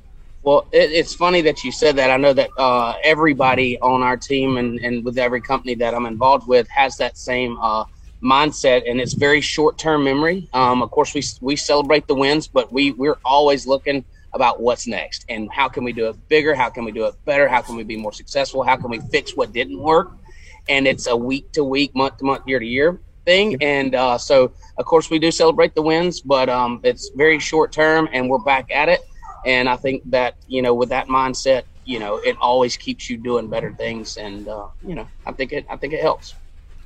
[0.46, 2.08] Well, it, it's funny that you said that.
[2.08, 6.06] I know that uh, everybody on our team and, and with every company that I'm
[6.06, 7.84] involved with has that same uh,
[8.22, 10.48] mindset, and it's very short term memory.
[10.52, 14.04] Um, of course, we we celebrate the wins, but we we're always looking
[14.34, 16.54] about what's next and how can we do it bigger?
[16.54, 17.48] How can we do it better?
[17.48, 18.62] How can we be more successful?
[18.62, 20.12] How can we fix what didn't work?
[20.68, 23.56] And it's a week to week, month to month, year to year thing.
[23.60, 27.72] And uh, so, of course, we do celebrate the wins, but um, it's very short
[27.72, 29.00] term, and we're back at it.
[29.46, 33.16] And I think that, you know, with that mindset, you know, it always keeps you
[33.16, 34.16] doing better things.
[34.16, 36.34] And, uh, you know, I think it, I think it helps.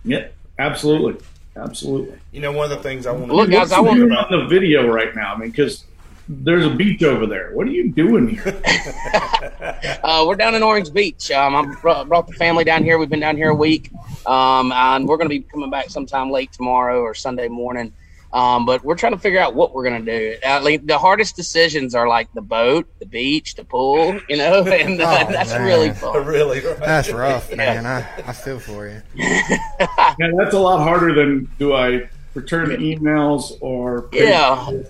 [0.05, 1.25] Yeah, absolutely.
[1.57, 2.19] Absolutely.
[2.33, 4.31] You know, one of the things I want to look, guys, I want to on
[4.31, 5.35] the video right now.
[5.35, 5.85] I mean, because
[6.29, 7.51] there's a beach over there.
[7.55, 8.45] What are you doing here?
[10.05, 11.31] uh, we're down in Orange Beach.
[11.31, 12.99] Um, I brought, brought, the family down here.
[12.99, 13.91] We've been down here a week,
[14.27, 17.93] um, and we're going to be coming back sometime late tomorrow or Sunday morning.
[18.33, 20.37] Um, but we're trying to figure out what we're going to do.
[20.47, 24.63] Uh, like, the hardest decisions are like the boat, the beach, the pool, you know,
[24.67, 25.63] and uh, oh, that's man.
[25.65, 26.11] really fun.
[26.31, 26.79] Really, right.
[26.79, 27.87] that's rough, man.
[27.87, 29.03] I, I feel for you.
[29.17, 34.85] yeah, that's a lot harder than do I return emails or yeah, or,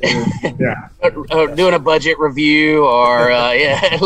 [0.59, 0.88] yeah,
[1.33, 3.96] or, doing a budget review or uh, yeah.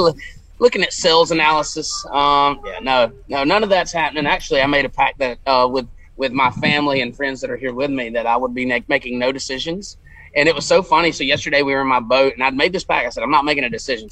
[0.60, 4.26] Looking at sales analysis, um, yeah, no, no, none of that's happening.
[4.26, 7.56] Actually, I made a pact that uh, with with my family and friends that are
[7.56, 9.96] here with me that I would be making no decisions.
[10.36, 11.12] And it was so funny.
[11.12, 13.06] So yesterday we were in my boat and I'd made this pack.
[13.06, 14.08] I said, I'm not making a decision.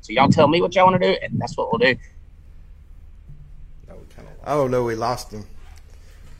[0.00, 1.98] So y'all tell me what y'all want to do, and that's what we'll do.
[4.44, 5.46] Oh no, we lost him.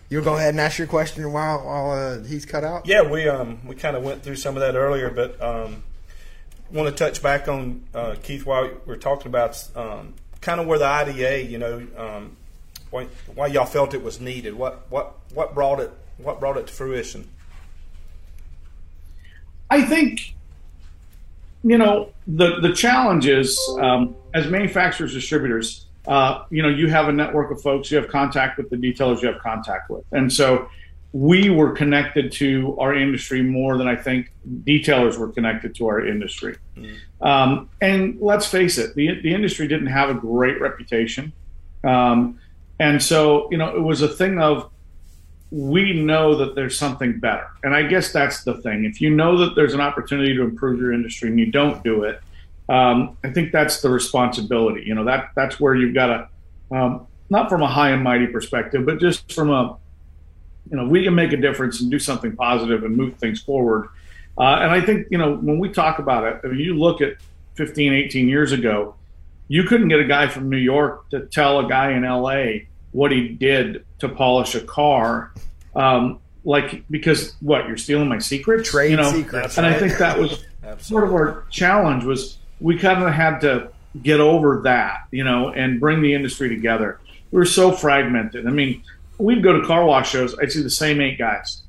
[0.08, 2.86] You'll go ahead and ask your question while while uh, he's cut out.
[2.86, 5.84] Yeah, we um we kind of went through some of that earlier, but um
[6.72, 10.78] want to touch back on uh, Keith while we're talking about um, kind of where
[10.78, 12.36] the IDA, you know, um,
[12.92, 14.54] why, why y'all felt it was needed.
[14.54, 17.28] What what what brought it what brought it to fruition?
[19.70, 20.34] I think
[21.64, 25.86] you know the the challenge is um, as manufacturers distributors.
[26.06, 27.90] Uh, you know, you have a network of folks.
[27.90, 29.22] You have contact with the detailers.
[29.22, 30.68] You have contact with, and so
[31.12, 34.32] we were connected to our industry more than I think
[34.64, 36.56] detailers were connected to our industry.
[36.76, 36.96] Mm.
[37.20, 41.32] Um, and let's face it, the, the industry didn't have a great reputation.
[41.84, 42.38] Um,
[42.82, 44.68] and so, you know, it was a thing of
[45.52, 47.46] we know that there's something better.
[47.62, 48.84] And I guess that's the thing.
[48.84, 52.02] If you know that there's an opportunity to improve your industry and you don't do
[52.02, 52.20] it,
[52.68, 54.82] um, I think that's the responsibility.
[54.84, 58.26] You know, that that's where you've got to, um, not from a high and mighty
[58.26, 59.76] perspective, but just from a,
[60.68, 63.90] you know, we can make a difference and do something positive and move things forward.
[64.36, 67.00] Uh, and I think, you know, when we talk about it, I mean, you look
[67.00, 67.14] at
[67.54, 68.96] 15, 18 years ago,
[69.46, 73.10] you couldn't get a guy from New York to tell a guy in LA what
[73.10, 75.32] he did to polish a car.
[75.74, 79.10] Um, like because what you're stealing my secret, trade you know?
[79.12, 79.76] secrets, and right.
[79.76, 80.44] I think that was
[80.78, 85.50] sort of our challenge was we kind of had to get over that, you know,
[85.50, 87.00] and bring the industry together.
[87.30, 88.46] We were so fragmented.
[88.46, 88.82] I mean,
[89.18, 90.36] we'd go to car wash shows.
[90.38, 91.62] I'd see the same eight guys,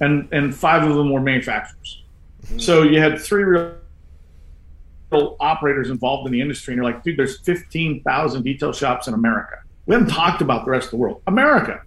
[0.00, 2.02] and and five of them were manufacturers.
[2.44, 2.58] Mm-hmm.
[2.58, 3.76] So you had three real
[5.40, 9.56] operators involved in the industry, and you're like, dude, there's 15,000 detail shops in America.
[9.88, 11.80] We haven't talked about the rest of the world, America,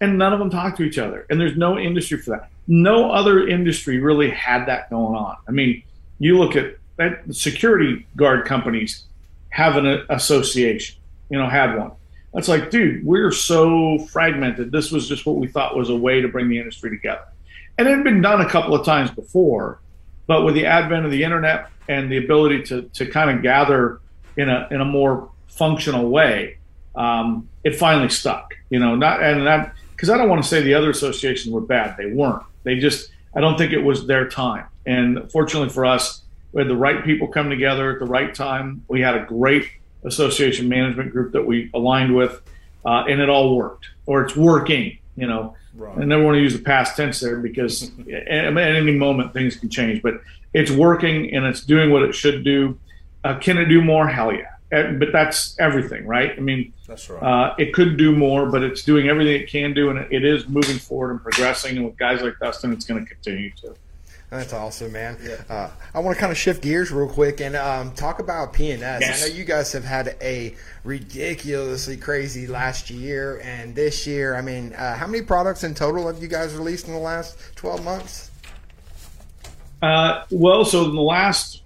[0.00, 1.26] and none of them talk to each other.
[1.28, 2.48] And there's no industry for that.
[2.66, 5.36] No other industry really had that going on.
[5.46, 5.82] I mean,
[6.18, 9.04] you look at that security guard companies
[9.50, 10.96] have an association,
[11.28, 11.92] you know, had one.
[12.32, 14.72] That's like, dude, we're so fragmented.
[14.72, 17.24] This was just what we thought was a way to bring the industry together.
[17.76, 19.78] And it had been done a couple of times before,
[20.26, 24.00] but with the advent of the internet and the ability to, to kind of gather
[24.38, 26.56] in a, in a more functional way,
[26.94, 30.62] um, it finally stuck, you know, not, and that, cause I don't want to say
[30.62, 31.96] the other associations were bad.
[31.96, 34.66] They weren't, they just, I don't think it was their time.
[34.84, 38.84] And fortunately for us, we had the right people come together at the right time.
[38.88, 39.68] We had a great
[40.04, 42.42] association management group that we aligned with,
[42.84, 44.98] uh, and it all worked, or it's working.
[45.16, 45.98] You know, right.
[45.98, 49.68] I never want to use the past tense there because at any moment things can
[49.68, 50.20] change, but
[50.52, 52.78] it's working and it's doing what it should do.
[53.24, 54.08] Uh, can it do more?
[54.08, 54.48] Hell yeah.
[54.70, 56.32] But that's everything, right?
[56.36, 57.22] I mean, that's right.
[57.22, 60.24] Uh, it could do more, but it's doing everything it can do, and it, it
[60.24, 61.76] is moving forward and progressing.
[61.78, 63.74] And with guys like Dustin, it's going to continue to.
[64.28, 65.18] That's awesome, man.
[65.22, 65.42] Yeah.
[65.48, 69.00] Uh, I want to kind of shift gears real quick and um, talk about PNS.
[69.00, 69.24] Yes.
[69.24, 74.34] I know you guys have had a ridiculously crazy last year and this year.
[74.34, 77.38] I mean, uh, how many products in total have you guys released in the last
[77.56, 78.30] 12 months?
[79.82, 81.62] Uh, well, so in the last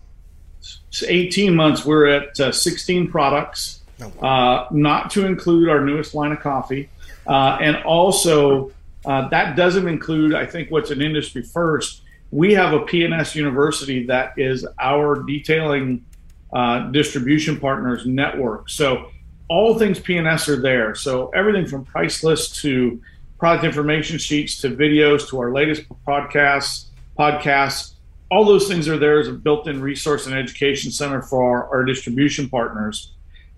[1.07, 3.86] 18 months, we're at uh, 16 products, wow.
[4.21, 6.89] Uh, not to include our newest line of coffee.
[7.27, 8.71] Uh, and also,
[9.05, 14.35] that doesn't include, I think, what's an industry first we have a PNS University that
[14.37, 16.05] is our detailing
[16.53, 18.69] uh, distribution partners network.
[18.69, 19.11] So
[19.49, 20.95] all things PNS are there.
[20.95, 23.01] So everything from price lists to
[23.39, 26.87] product information sheets to videos to our latest podcasts,
[27.19, 27.93] podcasts,
[28.31, 31.85] all those things are there as a built-in resource and education center for our, our
[31.85, 33.13] distribution partners.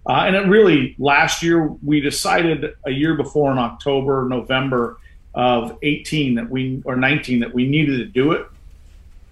[0.09, 4.99] Uh, and it really, last year we decided a year before in October, November
[5.35, 8.47] of 18 that we or 19 that we needed to do it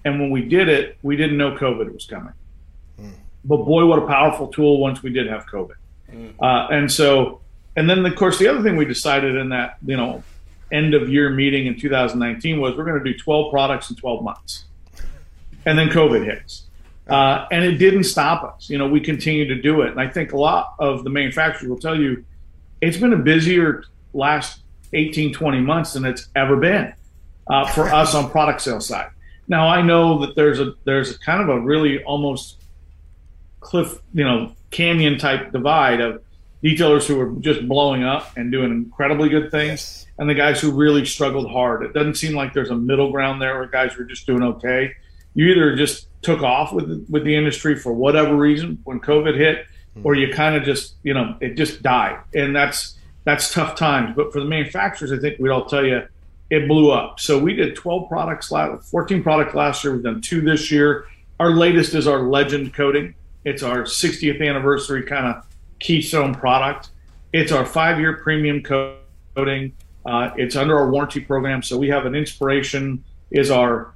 [0.07, 2.33] and when we did it, we didn't know COVID was coming.
[3.01, 3.11] Mm.
[3.45, 5.75] But boy, what a powerful tool once we did have COVID.
[6.13, 6.33] Mm.
[6.41, 7.41] Uh, and so,
[7.75, 10.23] and then of course, the other thing we decided in that, you know,
[10.71, 14.23] end of year meeting in 2019 was we're going to do 12 products in 12
[14.23, 14.67] months.
[15.65, 16.66] And then COVID hits.
[17.09, 18.69] Uh, and it didn't stop us.
[18.69, 19.91] You know, we continue to do it.
[19.91, 22.25] And I think a lot of the manufacturers will tell you
[22.81, 24.61] it's been a busier last
[24.93, 26.93] 18, 20 months than it's ever been
[27.49, 29.11] uh, for us on product sales side.
[29.49, 32.65] Now I know that there's a there's a kind of a really almost
[33.61, 36.23] cliff, you know, canyon type divide of
[36.65, 40.07] detailers who are just blowing up and doing incredibly good things, yes.
[40.19, 41.85] and the guys who really struggled hard.
[41.85, 44.95] It doesn't seem like there's a middle ground there where guys were just doing okay.
[45.37, 49.67] You either just took off with with the industry for whatever reason when COVID hit,
[49.97, 50.05] mm-hmm.
[50.05, 54.15] or you kind of just you know it just died, and that's that's tough times.
[54.17, 56.03] But for the manufacturers, I think we'd all tell you
[56.51, 57.21] it blew up.
[57.21, 59.95] So we did 12 products, last, 14 products last year.
[59.95, 61.07] We've done two this year.
[61.41, 63.15] Our latest is our Legend coating.
[63.45, 65.45] It's our 60th anniversary kind of
[65.81, 66.91] keystone product.
[67.33, 69.73] It's our five-year premium coating.
[70.05, 73.93] Uh, it's under our warranty program, so we have an Inspiration is our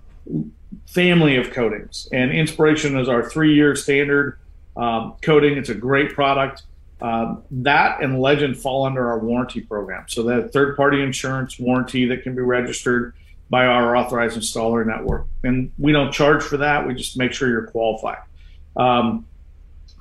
[0.86, 4.38] family of coatings, and Inspiration is our three-year standard
[4.76, 5.56] um, coating.
[5.56, 6.62] It's a great product.
[7.02, 10.04] Um, that and Legend fall under our warranty program.
[10.08, 13.14] So that third party insurance warranty that can be registered
[13.48, 15.26] by our authorized installer network.
[15.42, 16.86] And we don't charge for that.
[16.86, 18.18] We just make sure you're qualified.
[18.76, 19.26] Um,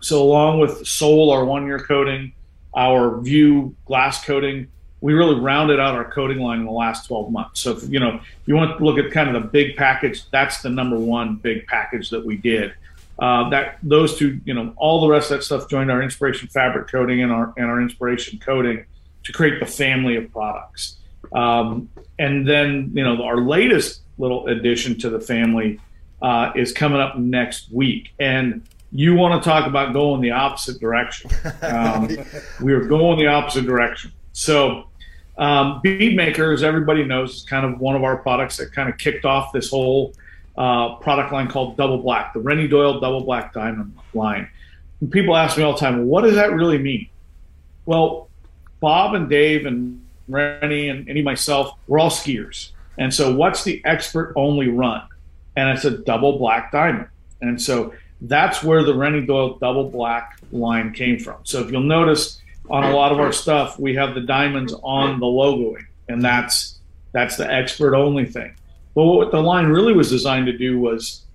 [0.01, 2.33] so along with Soul, our one year coating,
[2.75, 4.67] our View glass coating,
[5.01, 7.61] we really rounded out our coating line in the last 12 months.
[7.61, 10.29] So, if, you know, if you want to look at kind of the big package,
[10.29, 12.73] that's the number one big package that we did.
[13.17, 16.47] Uh, that those two, you know, all the rest of that stuff joined our inspiration
[16.47, 18.85] fabric coating and our and our inspiration coating
[19.23, 20.97] to create the family of products.
[21.33, 25.79] Um, and then, you know, our latest little addition to the family
[26.21, 28.13] uh, is coming up next week.
[28.19, 31.31] And you want to talk about going the opposite direction.
[31.61, 32.09] Um,
[32.61, 34.11] we are going the opposite direction.
[34.31, 34.88] So,
[35.39, 38.97] um, Bead Makers, everybody knows, is kind of one of our products that kind of
[38.97, 40.13] kicked off this whole
[40.57, 44.49] uh, product line called Double Black, the Renny Doyle Double Black Diamond line.
[44.99, 47.07] And people ask me all the time, what does that really mean?
[47.85, 48.27] Well,
[48.81, 52.71] Bob and Dave and Renny and any myself, we're all skiers.
[52.97, 55.01] And so, what's the expert only run?
[55.55, 57.07] And it's a double black diamond.
[57.41, 61.37] And so, that's where the Renny Doyle double black line came from.
[61.43, 65.19] So, if you'll notice, on a lot of our stuff, we have the diamonds on
[65.19, 66.79] the logoing, and that's
[67.11, 68.55] that's the expert only thing.
[68.95, 71.25] But what the line really was designed to do was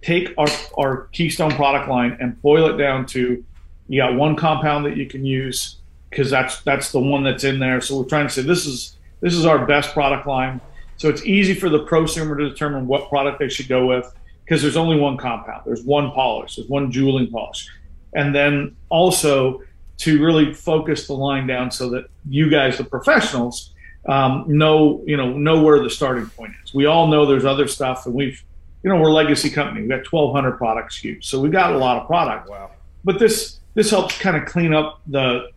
[0.00, 3.44] take our, our Keystone product line and boil it down to
[3.88, 5.76] you got one compound that you can use
[6.10, 7.80] because that's that's the one that's in there.
[7.80, 10.60] So we're trying to say this is this is our best product line.
[10.96, 14.12] So it's easy for the prosumer to determine what product they should go with
[14.44, 15.62] because there's only one compound.
[15.66, 16.56] There's one polish.
[16.56, 17.68] There's one jeweling polish,
[18.14, 19.62] and then also
[20.02, 23.72] to really focus the line down so that you guys, the professionals,
[24.08, 26.74] um, know you know know where the starting point is.
[26.74, 28.42] We all know there's other stuff, and we've
[28.82, 29.82] you know we're a legacy company.
[29.82, 32.48] We've got 1,200 product SKUs, so we've got a lot of product.
[32.48, 32.72] Wow.
[33.04, 35.50] But this this helps kind of clean up the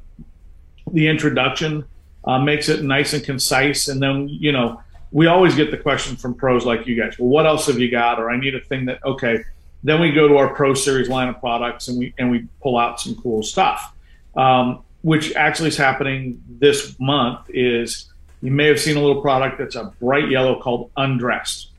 [0.92, 1.86] the introduction,
[2.26, 4.80] uh, makes it nice and concise, and then you know
[5.12, 7.18] we always get the question from pros like you guys.
[7.18, 8.20] Well, what else have you got?
[8.20, 9.44] Or I need a thing that okay.
[9.84, 12.78] Then we go to our Pro Series line of products and we and we pull
[12.78, 13.95] out some cool stuff,
[14.36, 17.42] um, which actually is happening this month.
[17.50, 21.72] Is you may have seen a little product that's a bright yellow called Undressed.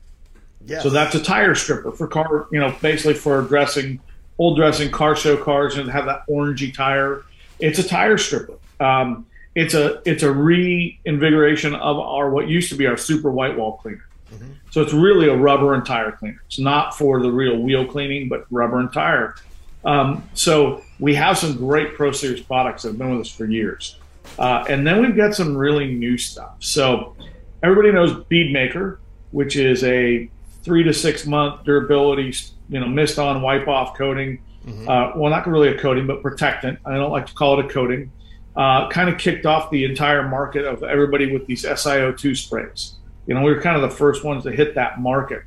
[0.65, 0.83] Yes.
[0.83, 4.01] So that's a tire stripper for car, you know, basically for dressing
[4.37, 7.23] old dressing car show cars and have that orangey tire.
[7.59, 8.55] It's a tire stripper.
[8.79, 13.57] Um, it's a it's a reinvigoration of our what used to be our super white
[13.57, 14.07] wall cleaner.
[14.31, 14.51] Mm-hmm.
[14.69, 16.43] So it's really a rubber and tire cleaner.
[16.45, 19.35] It's not for the real wheel cleaning, but rubber and tire.
[19.85, 23.45] Um, so we have some great Pro Series products that have been with us for
[23.45, 23.97] years,
[24.39, 26.55] uh, and then we've got some really new stuff.
[26.59, 27.15] So
[27.63, 28.99] everybody knows Bead Maker,
[29.31, 30.29] which is a
[30.63, 32.33] three to six month durability,
[32.69, 34.39] you know, mist on, wipe off coating.
[34.65, 34.89] Mm-hmm.
[34.89, 36.79] Uh, well, not really a coating, but protectant.
[36.85, 38.11] I don't like to call it a coating.
[38.55, 42.95] Uh, kind of kicked off the entire market of everybody with these SiO2 sprays.
[43.27, 45.43] You know, we were kind of the first ones to hit that market.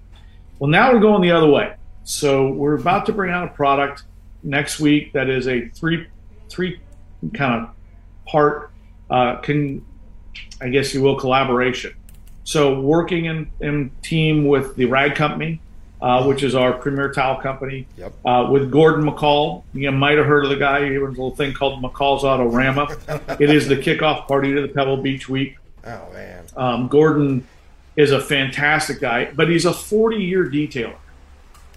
[0.58, 1.74] Well, now we're going the other way.
[2.04, 4.04] So we're about to bring out a product
[4.42, 6.07] next week that is a three
[6.48, 6.81] three
[7.35, 7.70] kind of
[8.26, 8.70] part
[9.11, 9.85] uh, can
[10.61, 11.94] I guess you will collaboration.
[12.44, 15.61] So working in, in team with the Rag Company,
[16.00, 18.12] uh, which is our premier towel company, Yep.
[18.24, 19.64] uh, with Gordon McCall.
[19.74, 20.85] You might have heard of the guy.
[20.88, 23.38] He runs a little thing called McCall's Autorama.
[23.40, 25.57] it is the kickoff party to the Pebble Beach Week.
[25.85, 26.44] Oh man.
[26.57, 27.46] Um, Gordon
[27.96, 30.96] is a fantastic guy, but he's a 40 year detailer.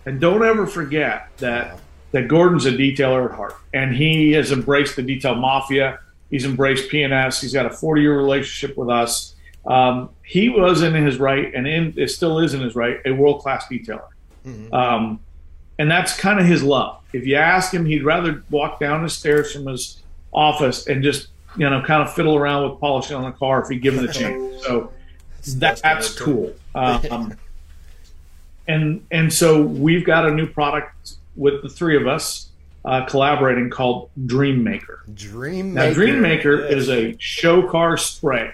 [0.05, 1.79] And don't ever forget that
[2.13, 5.99] that Gordon's a detailer at heart, and he has embraced the detail mafia.
[6.29, 7.41] He's embraced PNS.
[7.41, 9.35] He's got a 40 year relationship with us.
[9.65, 13.11] Um, he was in his right, and in, it still is in his right, a
[13.11, 14.07] world class detailer.
[14.45, 14.73] Mm-hmm.
[14.73, 15.19] Um,
[15.79, 17.01] and that's kind of his love.
[17.13, 21.27] If you ask him, he'd rather walk down the stairs from his office and just
[21.57, 24.13] you know kind of fiddle around with polishing on a car if he given the
[24.13, 24.63] chance.
[25.43, 26.53] So that, that's cool.
[26.75, 27.37] Um,
[28.67, 32.49] and and so we've got a new product with the three of us
[32.85, 35.03] uh, collaborating called Dream Maker.
[35.13, 35.93] Dream Now, Maker.
[35.95, 36.71] Dream Maker Yes.
[36.73, 38.51] is a show car spray.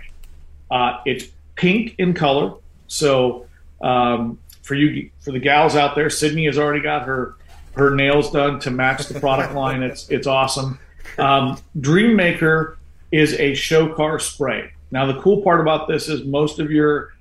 [0.69, 2.53] Uh, it's pink in color.
[2.87, 3.47] So
[3.81, 7.35] um, for you, for the gals out there, Sydney has already got her
[7.73, 9.81] her nails done to match the product line.
[9.83, 10.79] It's it's awesome.
[11.17, 12.77] Um, Dream Maker
[13.11, 14.71] is a show car spray.
[14.91, 17.13] Now the cool part about this is most of your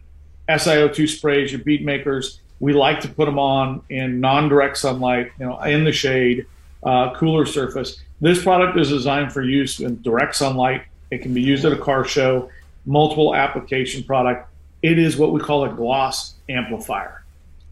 [0.49, 5.47] SiO2 sprays, your bead makers, we like to put them on in non-direct sunlight, you
[5.47, 6.47] know, in the shade,
[6.83, 8.01] uh, cooler surface.
[8.21, 10.83] This product is designed for use in direct sunlight.
[11.11, 12.51] It can be used at a car show,
[12.85, 14.49] multiple application product.
[14.83, 17.23] It is what we call a gloss amplifier.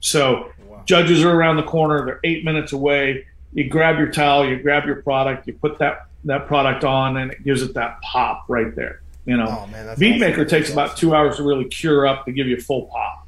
[0.00, 0.50] So
[0.86, 2.04] judges are around the corner.
[2.04, 3.26] They're eight minutes away.
[3.52, 7.30] You grab your towel, you grab your product, you put that that product on, and
[7.30, 9.00] it gives it that pop right there.
[9.26, 10.20] You know, Oh, man, Bead awesome.
[10.20, 13.26] Maker takes about two hours to really cure up to give you a full pop.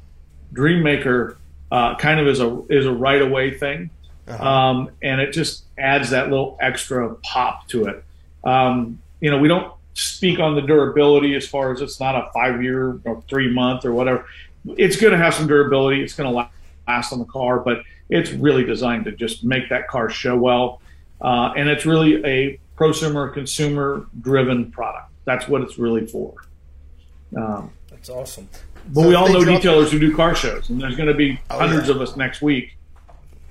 [0.53, 1.37] Dream Maker
[1.71, 3.89] uh, kind of is a is a right away thing,
[4.27, 4.43] Uh-huh.
[4.49, 8.03] um, and it just adds that little extra pop to it.
[8.43, 12.29] Um, you know, we don't speak on the durability as far as it's not a
[12.33, 14.25] five year or three month or whatever.
[14.77, 16.01] It's going to have some durability.
[16.01, 16.49] It's going to
[16.87, 20.81] last on the car, but it's really designed to just make that car show well.
[21.21, 25.09] Uh, and it's really a prosumer, consumer driven product.
[25.25, 26.33] That's what it's really for.
[27.35, 28.47] Um, That's awesome.
[28.87, 31.13] But So we all know drop- detailers who do car shows, and there's going to
[31.15, 31.95] be Oh, hundreds yeah.
[31.95, 32.75] of us next week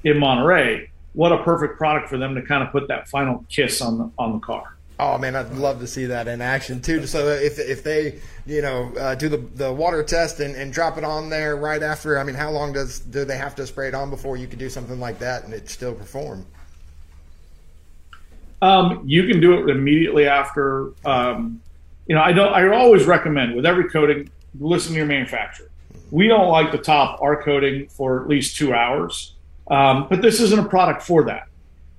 [0.05, 0.91] in Monterey.
[1.14, 4.11] What a perfect product for them to kind of put that final kiss on the
[4.18, 4.74] on the car.
[5.01, 7.07] Oh man, I'd love to see that in action too.
[7.07, 10.99] So if if they you know uh, do the the water test and, and drop
[10.99, 13.89] it on there right after, I mean, how long does do they have to spray
[13.89, 16.45] it on before you could do something like that and it still perform?
[18.61, 20.91] Um, you can do it immediately after.
[21.05, 21.61] Um,
[22.07, 22.53] you know, I don't.
[22.53, 25.71] I always recommend with every coating, listen to your manufacturer.
[26.11, 29.35] We don't like to top our coating for at least two hours,
[29.71, 31.49] um, but this isn't a product for that.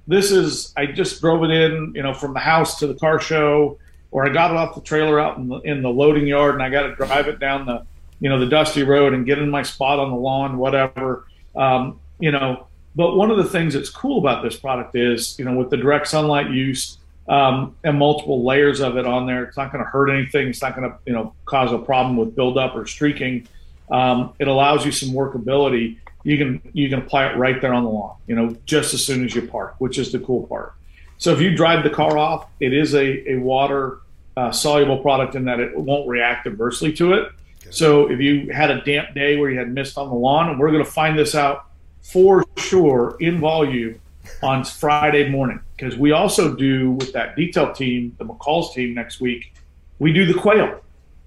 [0.08, 0.74] This is.
[0.76, 3.78] I just drove it in, you know, from the house to the car show.
[4.12, 6.64] or I got it off the trailer out in the, in the loading yard and
[6.64, 7.86] I got to drive it down the,
[8.20, 11.28] you know, the dusty road and get in my spot on the lawn, whatever.
[11.56, 15.46] Um, you know, but one of the things that's cool about this product is, you
[15.46, 16.98] know, with the direct sunlight use
[17.30, 20.48] um, and multiple layers of it on there, it's not going to hurt anything.
[20.48, 23.48] It's not going to, you know, cause a problem with buildup or streaking.
[23.92, 25.98] Um, it allows you some workability.
[26.24, 29.06] You can you can apply it right there on the lawn, you know, just as
[29.06, 30.74] soon as you park, which is the cool part.
[31.18, 34.00] So if you drive the car off, it is a, a water
[34.36, 37.32] uh, soluble product in that it won't react adversely to it.
[37.72, 40.60] So if you had a damp day where you had mist on the lawn, and
[40.60, 41.68] we're going to find this out
[42.02, 44.00] for sure in volume
[44.42, 49.20] on Friday morning because we also do with that detail team, the McCall's team next
[49.20, 49.54] week,
[50.00, 50.82] we do the quail,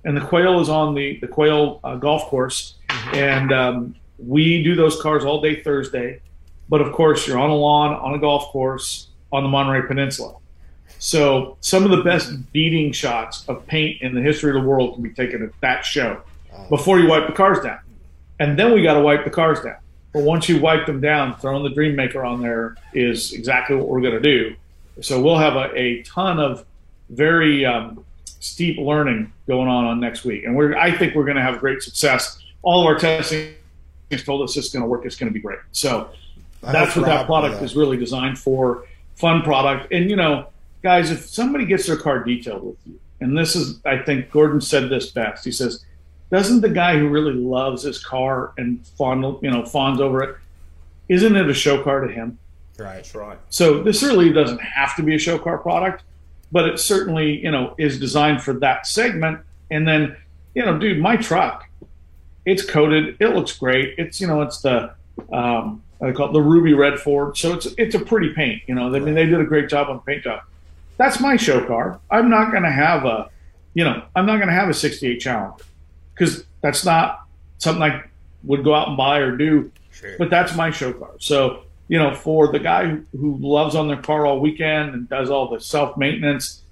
[0.05, 3.14] and the quail is on the the quail uh, golf course, mm-hmm.
[3.14, 6.20] and um, we do those cars all day Thursday.
[6.68, 10.36] But of course, you're on a lawn on a golf course on the Monterey Peninsula.
[10.98, 14.94] So some of the best beading shots of paint in the history of the world
[14.94, 16.22] can be taken at that show
[16.68, 17.80] before you wipe the cars down.
[18.38, 19.76] And then we got to wipe the cars down.
[20.12, 23.88] But once you wipe them down, throwing the Dream Maker on there is exactly what
[23.88, 24.54] we're going to do.
[25.00, 26.66] So we'll have a, a ton of
[27.08, 28.04] very um,
[28.40, 31.60] steep learning going on on next week, and we're I think we're going to have
[31.60, 32.38] great success.
[32.62, 33.54] All of our testing
[34.10, 35.06] has told us it's going to work.
[35.06, 35.58] It's going to be great.
[35.72, 36.10] So
[36.60, 38.86] that's what that product is really designed for.
[39.14, 40.48] Fun product, and you know,
[40.82, 44.60] guys, if somebody gets their car detailed with you, and this is, I think Gordon
[44.60, 45.44] said this best.
[45.44, 45.84] He says,
[46.33, 50.37] doesn't the guy who really loves his car and fondle, you know, fawns over it,
[51.11, 52.39] isn't it a show car to him?
[52.78, 53.39] Right, That's right.
[53.51, 56.05] So this really doesn't have to be a show car product,
[56.51, 59.41] but it certainly, you know, is designed for that segment.
[59.70, 60.16] And then,
[60.55, 61.68] you know, dude, my truck,
[62.47, 63.95] it's coated, it looks great.
[63.99, 64.95] It's, you know, it's the
[65.30, 67.37] um, I call it the ruby red Ford.
[67.37, 68.62] So it's it's a pretty paint.
[68.66, 70.41] You know, I mean, they did a great job on the paint job.
[70.97, 72.01] That's my show car.
[72.11, 73.28] I'm not going to have a,
[73.74, 75.64] you know, I'm not going to have a 68 Challenger
[76.14, 77.26] because that's not
[77.58, 78.04] something I
[78.44, 79.70] would go out and buy or do.
[79.92, 80.16] Sure.
[80.18, 81.12] But that's my show car.
[81.18, 85.28] So you know, for the guy who loves on their car all weekend and does
[85.28, 86.62] all the self maintenance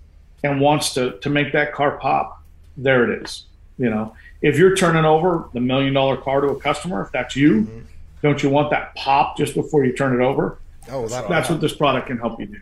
[0.42, 2.42] and wants to to make that car pop,
[2.76, 3.44] there it is.
[3.76, 7.36] You know, if you're turning over the million dollar car to a customer, if that's
[7.36, 7.80] you, mm-hmm.
[8.22, 10.58] don't you want that pop just before you turn it over?
[10.88, 12.60] Oh, that, that's what this product can help you do.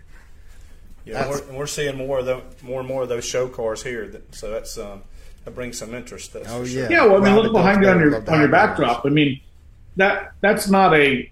[1.05, 4.09] Yeah, we're, we're, seeing more of the more and more of those show cars here.
[4.09, 5.03] That, so that's um,
[5.49, 6.37] that brings some interest.
[6.47, 6.93] oh yeah, sure.
[6.93, 7.07] yeah.
[7.07, 9.07] Well, I mean, look behind you on your on your backdrop.
[9.07, 9.41] I mean,
[9.97, 11.31] that that's not a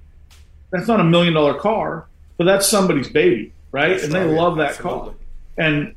[0.70, 2.06] that's not a million dollar car,
[2.38, 3.90] but that's somebody's baby, right?
[3.90, 5.10] That's and they love that Absolutely.
[5.10, 5.14] car.
[5.58, 5.94] And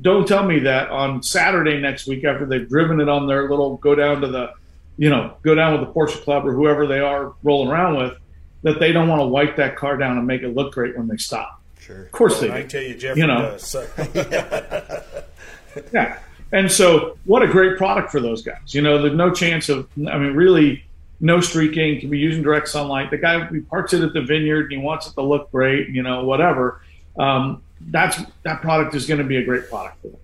[0.00, 3.76] don't tell me that on Saturday next week after they've driven it on their little
[3.76, 4.52] go down to the,
[4.96, 8.18] you know, go down with the Porsche Club or whoever they are rolling around with,
[8.62, 11.06] that they don't want to wipe that car down and make it look great when
[11.06, 11.60] they stop.
[11.78, 12.02] Sure.
[12.02, 12.58] Of course well, they.
[12.58, 13.16] I tell you, Jeff.
[13.16, 13.42] you know.
[13.42, 13.66] does.
[13.66, 13.86] So.
[15.92, 16.18] yeah.
[16.52, 18.74] And so, what a great product for those guys.
[18.74, 19.88] You know, there's no chance of.
[19.96, 20.84] I mean, really,
[21.20, 23.10] no streaking, can be using direct sunlight.
[23.10, 25.88] The guy he parks it at the vineyard and he wants it to look great,
[25.90, 26.82] you know, whatever.
[27.18, 30.20] Um, that's that product is going to be a great product for them.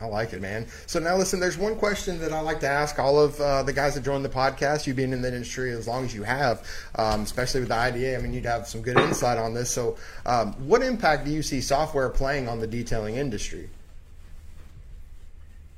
[0.00, 0.66] I like it, man.
[0.86, 1.40] So now, listen.
[1.40, 4.22] There's one question that I like to ask all of uh, the guys that join
[4.22, 4.86] the podcast.
[4.86, 6.66] You being in the industry as long as you have,
[6.96, 9.70] um, especially with the IDA, I mean, you'd have some good insight on this.
[9.70, 9.96] So,
[10.26, 13.70] um, what impact do you see software playing on the detailing industry?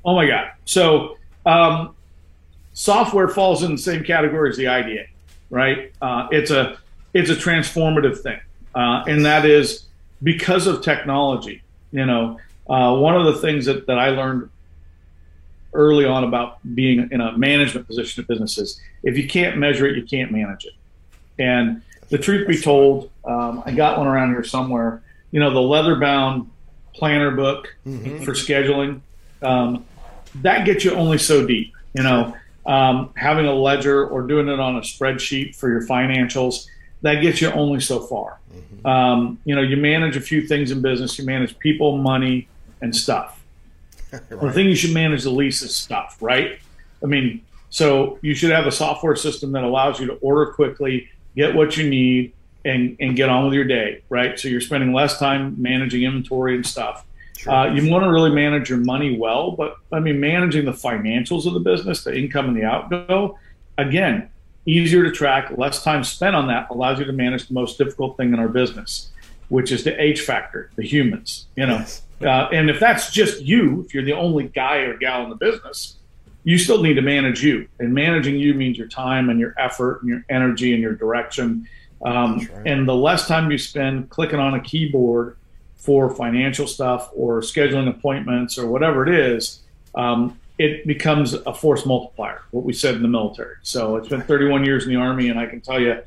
[0.06, 0.52] Oh my God!
[0.64, 1.94] So, um,
[2.72, 5.06] software falls in the same category as the IDA,
[5.50, 5.92] right?
[6.00, 6.78] Uh, it's a
[7.12, 8.38] it's a transformative thing,
[8.74, 9.86] uh, and that is
[10.22, 11.62] because of technology.
[11.90, 12.38] You know,
[12.68, 14.48] uh, one of the things that, that I learned
[15.72, 19.96] early on about being in a management position of businesses, if you can't measure it,
[19.96, 20.72] you can't manage it.
[21.38, 25.02] And the truth be told, um, I got one around here somewhere.
[25.32, 26.50] You know, the leather bound
[26.94, 28.24] planner book mm-hmm.
[28.24, 29.00] for scheduling.
[29.42, 29.84] Um,
[30.42, 31.74] that gets you only so deep.
[31.94, 36.66] You know, um, having a ledger or doing it on a spreadsheet for your financials,
[37.02, 38.38] that gets you only so far.
[38.54, 38.86] Mm-hmm.
[38.86, 41.18] Um, you know, you manage a few things in business.
[41.18, 42.48] You manage people, money,
[42.80, 43.42] and stuff.
[44.12, 44.22] right.
[44.30, 46.58] The thing you should manage the least is stuff, right?
[47.02, 51.08] I mean, so you should have a software system that allows you to order quickly,
[51.34, 52.32] get what you need,
[52.64, 54.38] and, and get on with your day, right?
[54.38, 57.05] So you're spending less time managing inventory and stuff.
[57.36, 57.52] Sure.
[57.52, 61.46] Uh, you want to really manage your money well, but I mean, managing the financials
[61.46, 63.38] of the business, the income and the outgo,
[63.76, 64.30] again,
[64.64, 68.16] easier to track, less time spent on that allows you to manage the most difficult
[68.16, 69.10] thing in our business,
[69.48, 71.46] which is the H factor, the humans.
[71.56, 72.02] You know, yes.
[72.22, 75.36] uh, and if that's just you, if you're the only guy or gal in the
[75.36, 75.96] business,
[76.44, 80.00] you still need to manage you, and managing you means your time and your effort
[80.00, 81.68] and your energy and your direction.
[82.04, 82.66] Um, right.
[82.66, 85.36] And the less time you spend clicking on a keyboard
[85.76, 89.60] for financial stuff or scheduling appointments or whatever it is,
[89.94, 93.56] um, it becomes a force multiplier, what we said in the military.
[93.62, 96.02] So it's been 31 years in the Army, and I can tell you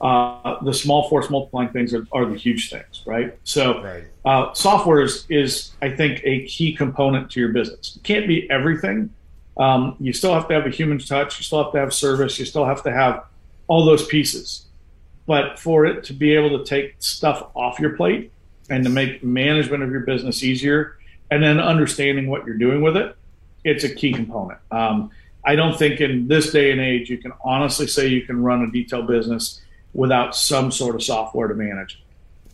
[0.00, 3.36] uh, the small force multiplying things are, are the huge things, right?
[3.44, 4.04] So right.
[4.24, 7.96] Uh, software is, is, I think, a key component to your business.
[7.96, 9.10] It can't be everything.
[9.56, 11.38] Um, you still have to have a human touch.
[11.38, 12.38] You still have to have service.
[12.38, 13.24] You still have to have
[13.66, 14.66] all those pieces.
[15.26, 18.30] But for it to be able to take stuff off your plate
[18.70, 20.96] and to make management of your business easier,
[21.30, 23.16] and then understanding what you're doing with it,
[23.64, 24.58] it's a key component.
[24.70, 25.10] Um,
[25.44, 28.62] I don't think in this day and age you can honestly say you can run
[28.62, 29.60] a detail business
[29.92, 32.02] without some sort of software to manage.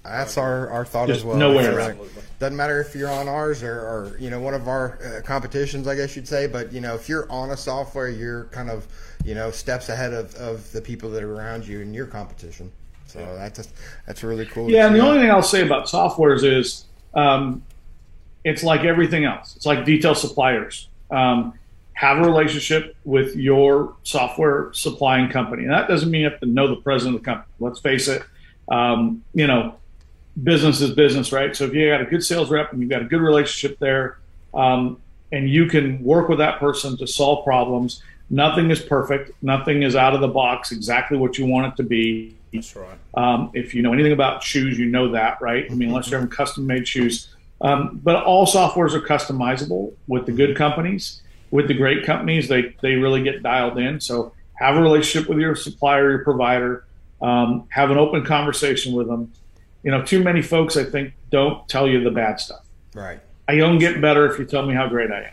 [0.02, 1.36] That's our, our thought Just as well.
[1.36, 1.98] No way around.
[2.38, 5.86] Doesn't matter if you're on ours or, or you know one of our uh, competitions,
[5.86, 6.46] I guess you'd say.
[6.46, 8.86] But you know if you're on a software, you're kind of
[9.24, 12.72] you know steps ahead of, of the people that are around you in your competition.
[13.12, 13.68] So that's
[14.06, 14.70] that's really cool.
[14.70, 16.84] Yeah, and the only thing I'll say about softwares is
[17.14, 17.62] um,
[18.44, 19.56] it's like everything else.
[19.56, 20.88] It's like detail suppliers.
[21.10, 21.54] Um,
[22.00, 25.64] have a relationship with your software supplying company.
[25.64, 27.52] And that doesn't mean you have to know the president of the company.
[27.58, 28.22] Let's face it.
[28.68, 29.74] Um, you know,
[30.42, 31.54] business is business, right?
[31.54, 34.18] So if you got a good sales rep and you've got a good relationship there,
[34.54, 34.98] um,
[35.30, 39.32] and you can work with that person to solve problems, nothing is perfect.
[39.42, 42.36] Nothing is out of the box exactly what you want it to be.
[42.52, 42.98] That's right.
[43.14, 45.70] Um, if you know anything about shoes, you know that, right?
[45.70, 47.28] I mean, unless you're having custom made shoes.
[47.60, 51.20] Um, but all softwares are customizable with the good companies
[51.50, 54.00] with the great companies, they they really get dialed in.
[54.00, 56.84] So have a relationship with your supplier, your provider.
[57.20, 59.32] Um, have an open conversation with them.
[59.82, 62.64] You know, too many folks I think don't tell you the bad stuff.
[62.94, 63.20] Right.
[63.48, 65.32] I don't get better if you tell me how great I am.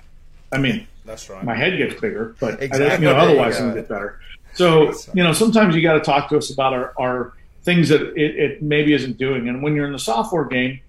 [0.51, 1.43] I mean, that's right.
[1.43, 3.07] My head gets bigger, but exactly.
[3.07, 4.19] I, you know, otherwise I'm get better.
[4.53, 7.33] So you know, sometimes you got to talk to us about our, our
[7.63, 9.47] things that it, it maybe isn't doing.
[9.47, 10.81] And when you're in the software game,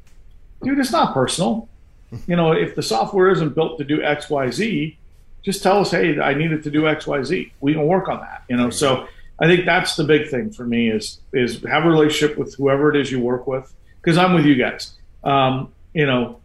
[0.62, 1.68] dude, it's not personal.
[2.26, 4.98] You know, if the software isn't built to do X, Y, Z,
[5.42, 7.52] just tell us, hey, I needed to do X, Y, Z.
[7.60, 8.42] We can work on that.
[8.48, 9.06] You know, so
[9.38, 12.90] I think that's the big thing for me is is have a relationship with whoever
[12.90, 13.72] it is you work with.
[14.00, 14.94] Because I'm with you guys.
[15.22, 16.40] Um, you know,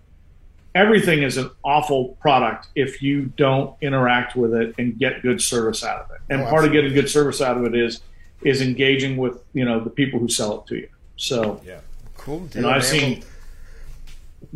[0.76, 5.84] everything is an awful product if you don't interact with it and get good service
[5.84, 6.22] out of it.
[6.30, 8.02] And oh, part of getting good service out of it is
[8.42, 10.90] is engaging with you know the people who sell it to you.
[11.16, 11.80] So yeah,
[12.18, 12.40] cool.
[12.48, 13.24] Deal, you know, I've seen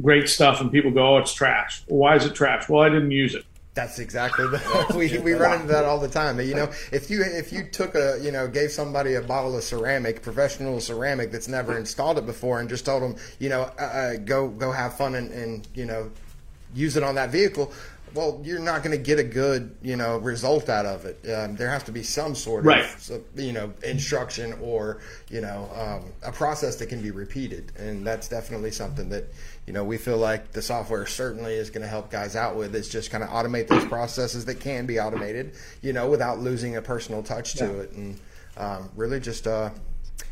[0.01, 2.67] great stuff and people go, "Oh, it's trash." Well, why is it trash?
[2.67, 3.45] Well, I didn't use it.
[3.77, 6.41] That's exactly the, we, we run into that all the time.
[6.41, 9.63] You know, if you if you took a you know gave somebody a bottle of
[9.63, 13.83] ceramic, professional ceramic that's never installed it before, and just told them you know uh,
[13.83, 16.09] uh go go have fun and, and you know
[16.73, 17.71] use it on that vehicle,
[18.13, 21.19] well, you're not going to get a good, you know, result out of it.
[21.31, 22.85] Um, there has to be some sort right.
[23.09, 24.99] of, you know, instruction or,
[25.29, 29.25] you know, um, a process that can be repeated, and that's definitely something that,
[29.65, 32.73] you know, we feel like the software certainly is going to help guys out with.
[32.75, 36.77] Is just kind of automate those processes that can be automated, you know, without losing
[36.77, 37.71] a personal touch to yeah.
[37.71, 38.19] it, and
[38.57, 39.47] um, really just.
[39.47, 39.69] Uh,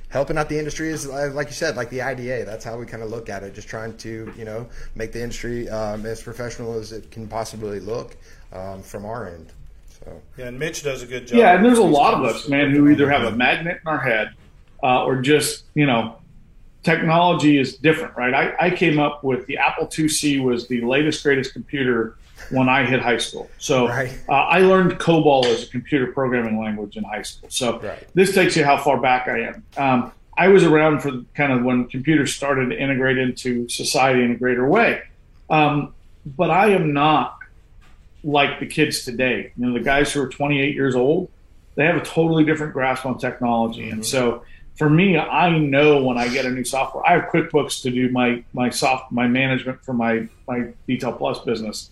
[0.10, 2.46] helping out the industry is uh, like you said, like the IDA.
[2.46, 3.54] That's how we kind of look at it.
[3.54, 7.80] Just trying to you know make the industry um, as professional as it can possibly
[7.80, 8.16] look
[8.54, 9.52] um, from our end.
[10.00, 11.38] So yeah, and Mitch does a good job.
[11.38, 14.00] Yeah, and there's a lot of us, man, who either have a magnet in our
[14.00, 14.34] head
[14.84, 16.18] uh, or just you know.
[16.84, 18.32] Technology is different, right?
[18.32, 22.16] I, I came up with the Apple IIc was the latest, greatest computer
[22.50, 23.50] when I hit high school.
[23.58, 24.18] So right.
[24.30, 27.50] uh, I learned COBOL as a computer programming language in high school.
[27.50, 28.08] So right.
[28.14, 29.64] this takes you how far back I am.
[29.78, 34.32] Um, I was around for kind of when computers started to integrate into society in
[34.32, 35.02] a greater way.
[35.50, 35.94] Um,
[36.26, 37.38] but I am not
[38.24, 39.54] like the kids today.
[39.56, 41.30] You know, the guys who are 28 years old,
[41.76, 43.84] they have a totally different grasp on technology.
[43.84, 43.94] Mm-hmm.
[43.94, 44.44] And so
[44.76, 48.10] for me, I know when I get a new software, I have QuickBooks to do
[48.10, 51.90] my my soft my management for my my Detail Plus business.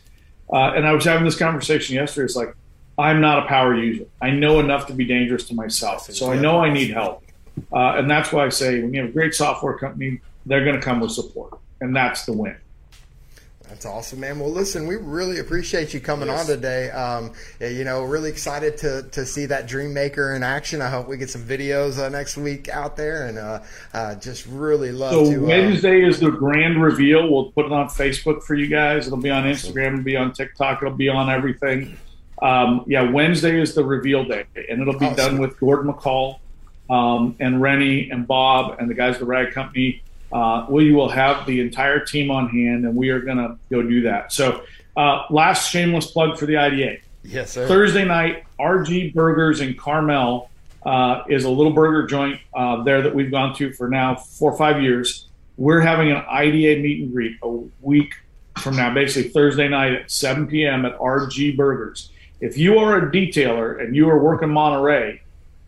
[0.51, 2.25] Uh, and I was having this conversation yesterday.
[2.25, 2.55] It's like,
[2.97, 4.05] I'm not a power user.
[4.21, 6.11] I know enough to be dangerous to myself.
[6.11, 7.23] So I know I need help.
[7.71, 10.75] Uh, and that's why I say when you have a great software company, they're going
[10.75, 11.57] to come with support.
[11.81, 12.55] And that's the win.
[13.73, 14.37] That's awesome, man.
[14.37, 16.41] Well, listen, we really appreciate you coming yes.
[16.41, 16.91] on today.
[16.91, 20.79] Um, you know, really excited to, to see that Dream Maker in action.
[20.79, 23.63] I hope we get some videos uh, next week out there, and uh,
[23.95, 25.31] uh, just really love so to.
[25.31, 27.27] So uh, Wednesday is the grand reveal.
[27.27, 29.07] We'll put it on Facebook for you guys.
[29.07, 29.93] It'll be on Instagram.
[29.93, 30.83] It'll be on TikTok.
[30.83, 31.97] It'll be on everything.
[32.43, 35.17] Um, yeah, Wednesday is the reveal day, and it'll be awesome.
[35.17, 36.37] done with Gordon McCall
[36.91, 40.03] um, and Renny and Bob and the guys at the Rag Company
[40.33, 43.83] uh, we will have the entire team on hand, and we are going to go
[43.83, 44.33] do that.
[44.33, 44.63] So,
[44.97, 46.97] uh, last shameless plug for the IDA.
[47.23, 47.67] Yes, sir.
[47.67, 50.49] Thursday night, RG Burgers in Carmel
[50.85, 54.51] uh, is a little burger joint uh, there that we've gone to for now four
[54.51, 55.27] or five years.
[55.55, 57.49] we're having an IDA meet and greet a
[57.81, 58.13] week
[58.57, 60.85] from now, basically Thursday night at 7 p.m.
[60.85, 62.09] at RG Burgers.
[62.41, 65.21] If you are a detailer and you are working Monterey,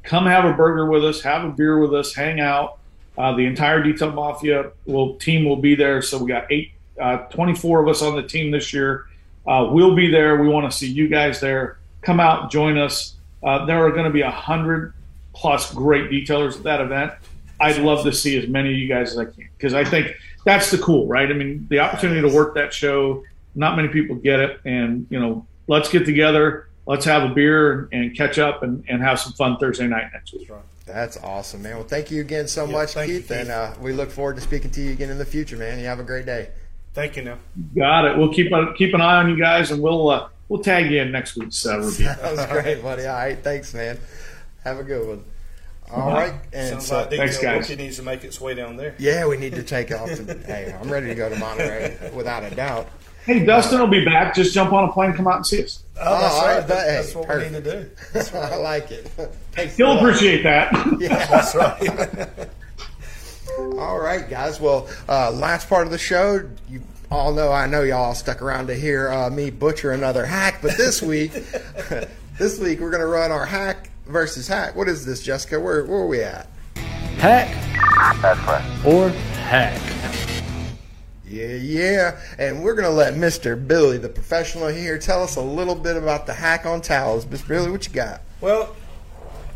[0.03, 2.79] come have a burger with us, have a beer with us, hang out.
[3.17, 6.01] Uh, the entire Detail Mafia will team will be there.
[6.01, 9.05] So we got eight, uh, 24 of us on the team this year.
[9.47, 10.41] Uh, we'll be there.
[10.41, 11.77] We want to see you guys there.
[12.01, 13.15] Come out, join us.
[13.43, 14.93] Uh, there are going to be a hundred
[15.33, 17.13] plus great detailers at that event.
[17.59, 20.15] I'd love to see as many of you guys as I can because I think
[20.45, 21.29] that's the cool, right?
[21.29, 25.19] I mean, the opportunity to work that show, not many people get it, and you
[25.19, 29.33] know, let's get together, let's have a beer and catch up and, and have some
[29.33, 30.49] fun Thursday night next week.
[30.85, 31.75] That's awesome, man.
[31.77, 33.37] Well, thank you again so much, thank you, Keith, Keith.
[33.37, 35.79] and uh, we look forward to speaking to you again in the future, man.
[35.79, 36.49] You have a great day.
[36.93, 37.23] Thank you.
[37.23, 37.37] Now,
[37.75, 38.17] Got it.
[38.17, 41.11] We'll keep keep an eye on you guys, and we'll uh, we'll tag you in
[41.11, 42.05] next week's uh, review.
[42.21, 43.05] That was great, buddy.
[43.05, 43.99] All right, thanks, man.
[44.63, 45.25] Have a good one.
[45.91, 47.61] All right, and sounds so like detail Thanks, guys.
[47.67, 48.95] booking needs to make its way down there.
[48.97, 50.07] yeah, we need to take off.
[50.09, 52.87] To, hey, I'm ready to go to Monterey without a doubt.
[53.25, 54.35] Hey, Dustin will be back.
[54.35, 55.83] Just jump on a plane, come out and see us.
[55.99, 56.67] Oh, that's I right.
[56.67, 57.89] bet- hey, That's what we need to do.
[58.13, 58.51] That's right.
[58.53, 59.07] I like it.
[59.53, 59.77] Thanks.
[59.77, 60.71] He'll appreciate that.
[60.99, 62.49] Yeah, That's right.
[63.79, 64.59] All right, guys.
[64.59, 67.51] Well, uh, last part of the show, you all know.
[67.51, 71.31] I know y'all stuck around to hear uh, me butcher another hack, but this week,
[72.37, 74.75] this week we're gonna run our hack versus hack.
[74.75, 75.59] What is this, Jessica?
[75.59, 76.47] Where where are we at?
[77.17, 77.47] Hack
[78.21, 78.85] That's right.
[78.85, 79.79] or hack.
[81.35, 82.19] Yeah, yeah.
[82.39, 83.55] And we're going to let Mr.
[83.67, 87.25] Billy, the professional here, tell us a little bit about the hack on towels.
[87.25, 87.49] Mr.
[87.49, 88.21] Billy, what you got?
[88.39, 88.73] Well,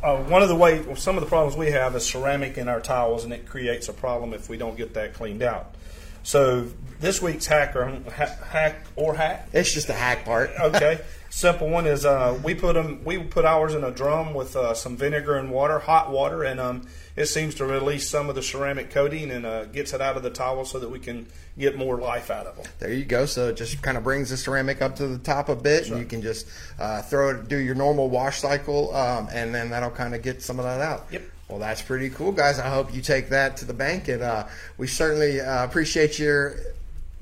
[0.03, 2.81] uh, one of the way, some of the problems we have is ceramic in our
[2.81, 5.73] towels, and it creates a problem if we don't get that cleaned out.
[6.23, 6.67] So
[6.99, 10.51] this week's hacker, ha- hack or hack, It's just a hack part.
[10.59, 10.99] okay.
[11.29, 13.05] Simple one is uh, we put them.
[13.05, 16.59] We put ours in a drum with uh, some vinegar and water, hot water, and
[16.59, 16.87] um,
[17.19, 20.23] it seems to release some of the ceramic coating and uh, gets it out of
[20.23, 22.65] the towel so that we can get more life out of them.
[22.79, 23.25] There you go.
[23.25, 25.99] So it just kind of brings the ceramic up to the top a bit, and
[25.99, 26.47] you can just
[26.79, 30.41] uh, throw it, do your normal wash cycle, um, and then that'll kind of get
[30.41, 31.07] some of that out.
[31.11, 31.23] Yep.
[31.49, 32.57] Well, that's pretty cool, guys.
[32.57, 34.47] I hope you take that to the bank, and uh,
[34.77, 36.55] we certainly uh, appreciate your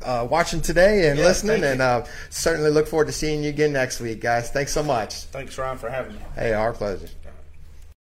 [0.04, 3.74] uh, watching today and Yeah, listening, and uh, certainly look forward to seeing you again
[3.74, 4.52] next week, guys.
[4.52, 5.24] Thanks so much.
[5.24, 6.20] Thanks, Ryan, for having me.
[6.36, 7.08] Hey, our pleasure.